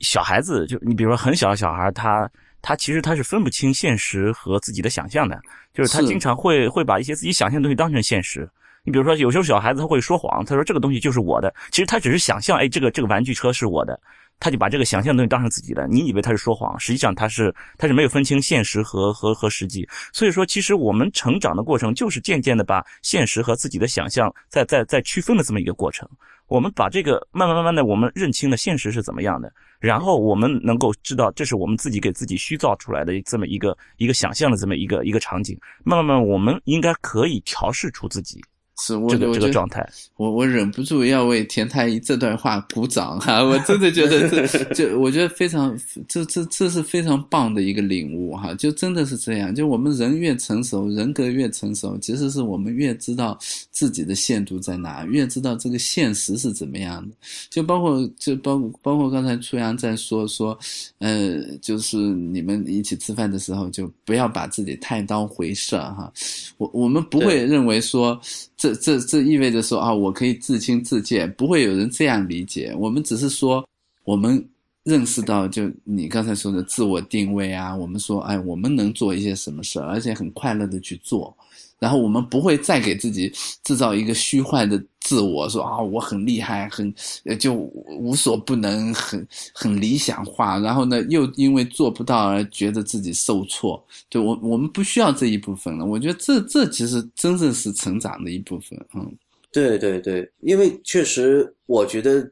[0.00, 2.28] 小孩子就你比如说很小的小孩，他
[2.60, 5.40] 他其实他是分不清现实和自己的想象的，
[5.72, 8.50] 就是他经常会会把一些自己想象的东西当成现实。
[8.82, 14.00] 你比如说，有时候小孩子他会说谎，他说这个东西就是我的，其实他只是想象，哎，这个这个玩具车是我的。
[14.40, 19.86] 他就把这个想象的东西当成自己的，你以为他是说谎，实际上他是他是没有分清现实和和和实际。
[20.12, 26.08] 所以说，其实我们成长的过程就是渐渐的把现实和自己的想象在在在区分的这么一个过程。
[26.48, 35.56] 我们把这个慢慢慢慢的，我们认清了现实是怎么样的，然后我们能够知道这是我们自己给自己虚造出来的这么一个一个想象的这么一个一个场景。
[35.84, 38.42] 慢慢慢，我们应该可以调试出自己。
[38.80, 39.86] 是我这个这个状态，
[40.16, 43.44] 我我忍不住要为田太医这段话鼓掌哈！
[43.44, 45.78] 我真的觉得这就我觉得非常，
[46.08, 48.54] 这这这是非常棒的一个领悟哈！
[48.54, 53.38] 就真的是这样，就我们人越成熟，人格越成熟，其实是我们越知道
[53.70, 57.14] 自己的限度在哪，越知道这个现实是怎么样的。
[57.50, 60.58] 就包括就包括包括刚才初阳在说说，
[61.00, 66.10] 呃，就是你们一起吃饭的时候，就不要把自己太当回事哈。
[66.56, 68.18] 我我们不会认为说
[68.56, 68.69] 这。
[68.76, 72.74] 这这意味着说啊，我可以自轻自贱，不会有人这样理解。
[72.78, 73.66] 我们只是说，
[74.04, 74.42] 我们
[74.82, 81.36] 认识到，就你刚才说的自我定位啊，我们说，哎，我们能做一些什么事而且很快乐的去做。
[81.80, 83.32] 然后我们不会再给自己
[83.64, 86.94] 制造一个虚幻的自我，说啊我很厉害，很
[87.38, 90.58] 就无所不能，很很理想化。
[90.58, 93.82] 然后呢，又因为做不到而觉得自己受挫。
[94.10, 95.86] 对我，我们不需要这一部分了。
[95.86, 98.78] 我觉得这这其实真正是成长的一部分。
[98.94, 99.10] 嗯，
[99.50, 102.30] 对对对，因为确实，我觉得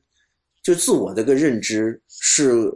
[0.63, 2.71] 就自我这个认知是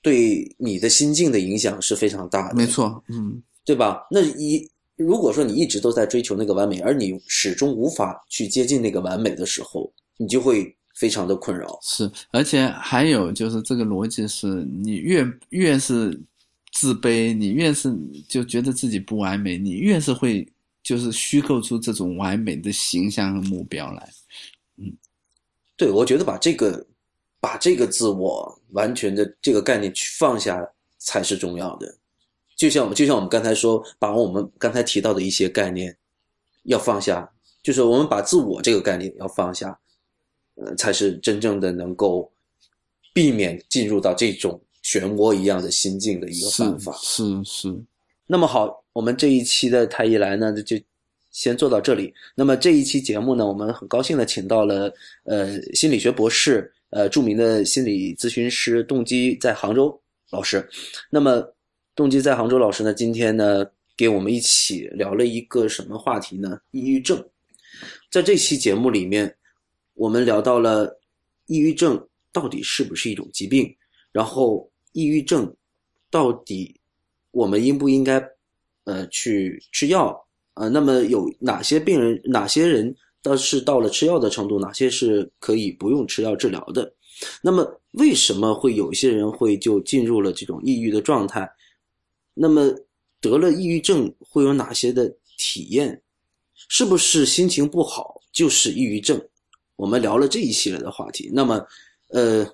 [0.00, 2.54] 对你的心境的影响是非常大的。
[2.54, 4.06] 没错，嗯，对吧？
[4.08, 4.70] 那一。
[4.96, 11.78] 如果说你一直都在追求那个完美，而你始终无法去接近那个完美的时候，你就会非常的困扰。
[11.82, 16.18] 是，而且还有就是这个逻辑是，你越越是
[16.72, 17.94] 自卑，你越是
[18.26, 20.46] 就觉得自己不完美，你越是会
[20.82, 24.08] 就是虚构出这种完美的形象和目标来。
[24.78, 24.90] 嗯，
[25.76, 26.86] 对，我觉得把这个
[27.38, 30.66] 把这个自我完全的这个概念去放下
[30.98, 31.94] 才是重要的。
[32.56, 35.94] 就像就像我们刚才说，把我们刚才提到的一些概念
[36.62, 37.30] 要放下，
[37.62, 39.78] 就是我们把自我这个概念要放下，
[40.54, 42.32] 呃，才是真正的能够
[43.12, 46.98] 避免进入到这种漩涡一样的心境的一个办法。
[47.02, 47.78] 是是。
[48.26, 50.78] 那么好，我们这一期的太医来呢，就
[51.30, 52.14] 先做到这里。
[52.34, 54.90] 那么这一期节目呢，我们很高兴的请到了
[55.24, 60.00] 呃心理学博士，呃著名的心理咨询师动机在杭州
[60.30, 60.66] 老师。
[61.10, 61.52] 那么。
[61.96, 63.64] 动机在杭州老师呢，今天呢，
[63.96, 66.60] 给我们一起聊了一个什么话题呢？
[66.70, 67.26] 抑郁症。
[68.10, 69.34] 在这期节目里面，
[69.94, 71.00] 我们聊到了
[71.46, 73.74] 抑郁症到底是不是一种疾病，
[74.12, 75.50] 然后抑郁症
[76.10, 76.78] 到底
[77.30, 78.22] 我们应不应该
[78.84, 80.68] 呃去吃药啊？
[80.68, 86.92] 那么有哪些病人，哪些人倒是到了吃药的程度，哪些是可以不用吃药治疗的？
[87.40, 91.50] 那么为什么会有些人会就进入了这种抑郁的状态？
[92.38, 92.70] 那么
[93.20, 96.02] 得了抑郁症会有哪些的体验？
[96.68, 99.20] 是不是心情不好就是抑郁症？
[99.76, 101.30] 我们聊了这一系列的话题。
[101.32, 101.66] 那么，
[102.10, 102.46] 呃，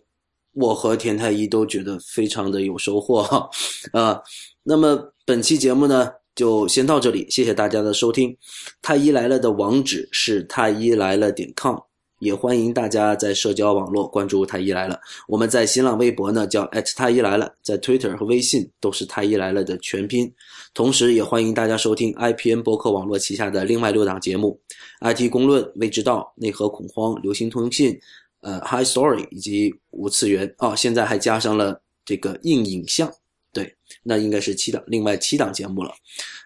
[0.52, 3.48] 我和田太医都觉得非常的有收获哈
[3.92, 4.20] 啊。
[4.62, 8.36] 那么本期节目呢，就先到这里，谢谢大家的收听。
[8.80, 11.76] 太医来了的网址是太医来了点 com。
[12.22, 14.96] 也欢迎大家在社交网络关注太医来了。
[15.26, 20.32] 我们在新浪微博呢叫太医来了，在 Twitter 和微信都是太医来了的全拼。
[20.72, 24.56] 同时，也欢迎大家收听 IPN 博客网络旗下的另外六档节目
[25.00, 27.98] ：IT 公论、未知道、内核恐慌、流行通信、
[28.40, 30.54] 呃 High Story 以及无次元。
[30.58, 33.10] 哦，现在还加上了这个硬影像。
[33.52, 33.74] 对，
[34.04, 35.92] 那应该是七档，另外七档节目了。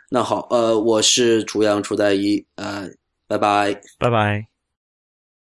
[0.09, 2.89] 那好，呃，我是楚阳楚代一，呃，
[3.29, 4.56] 拜拜，拜拜。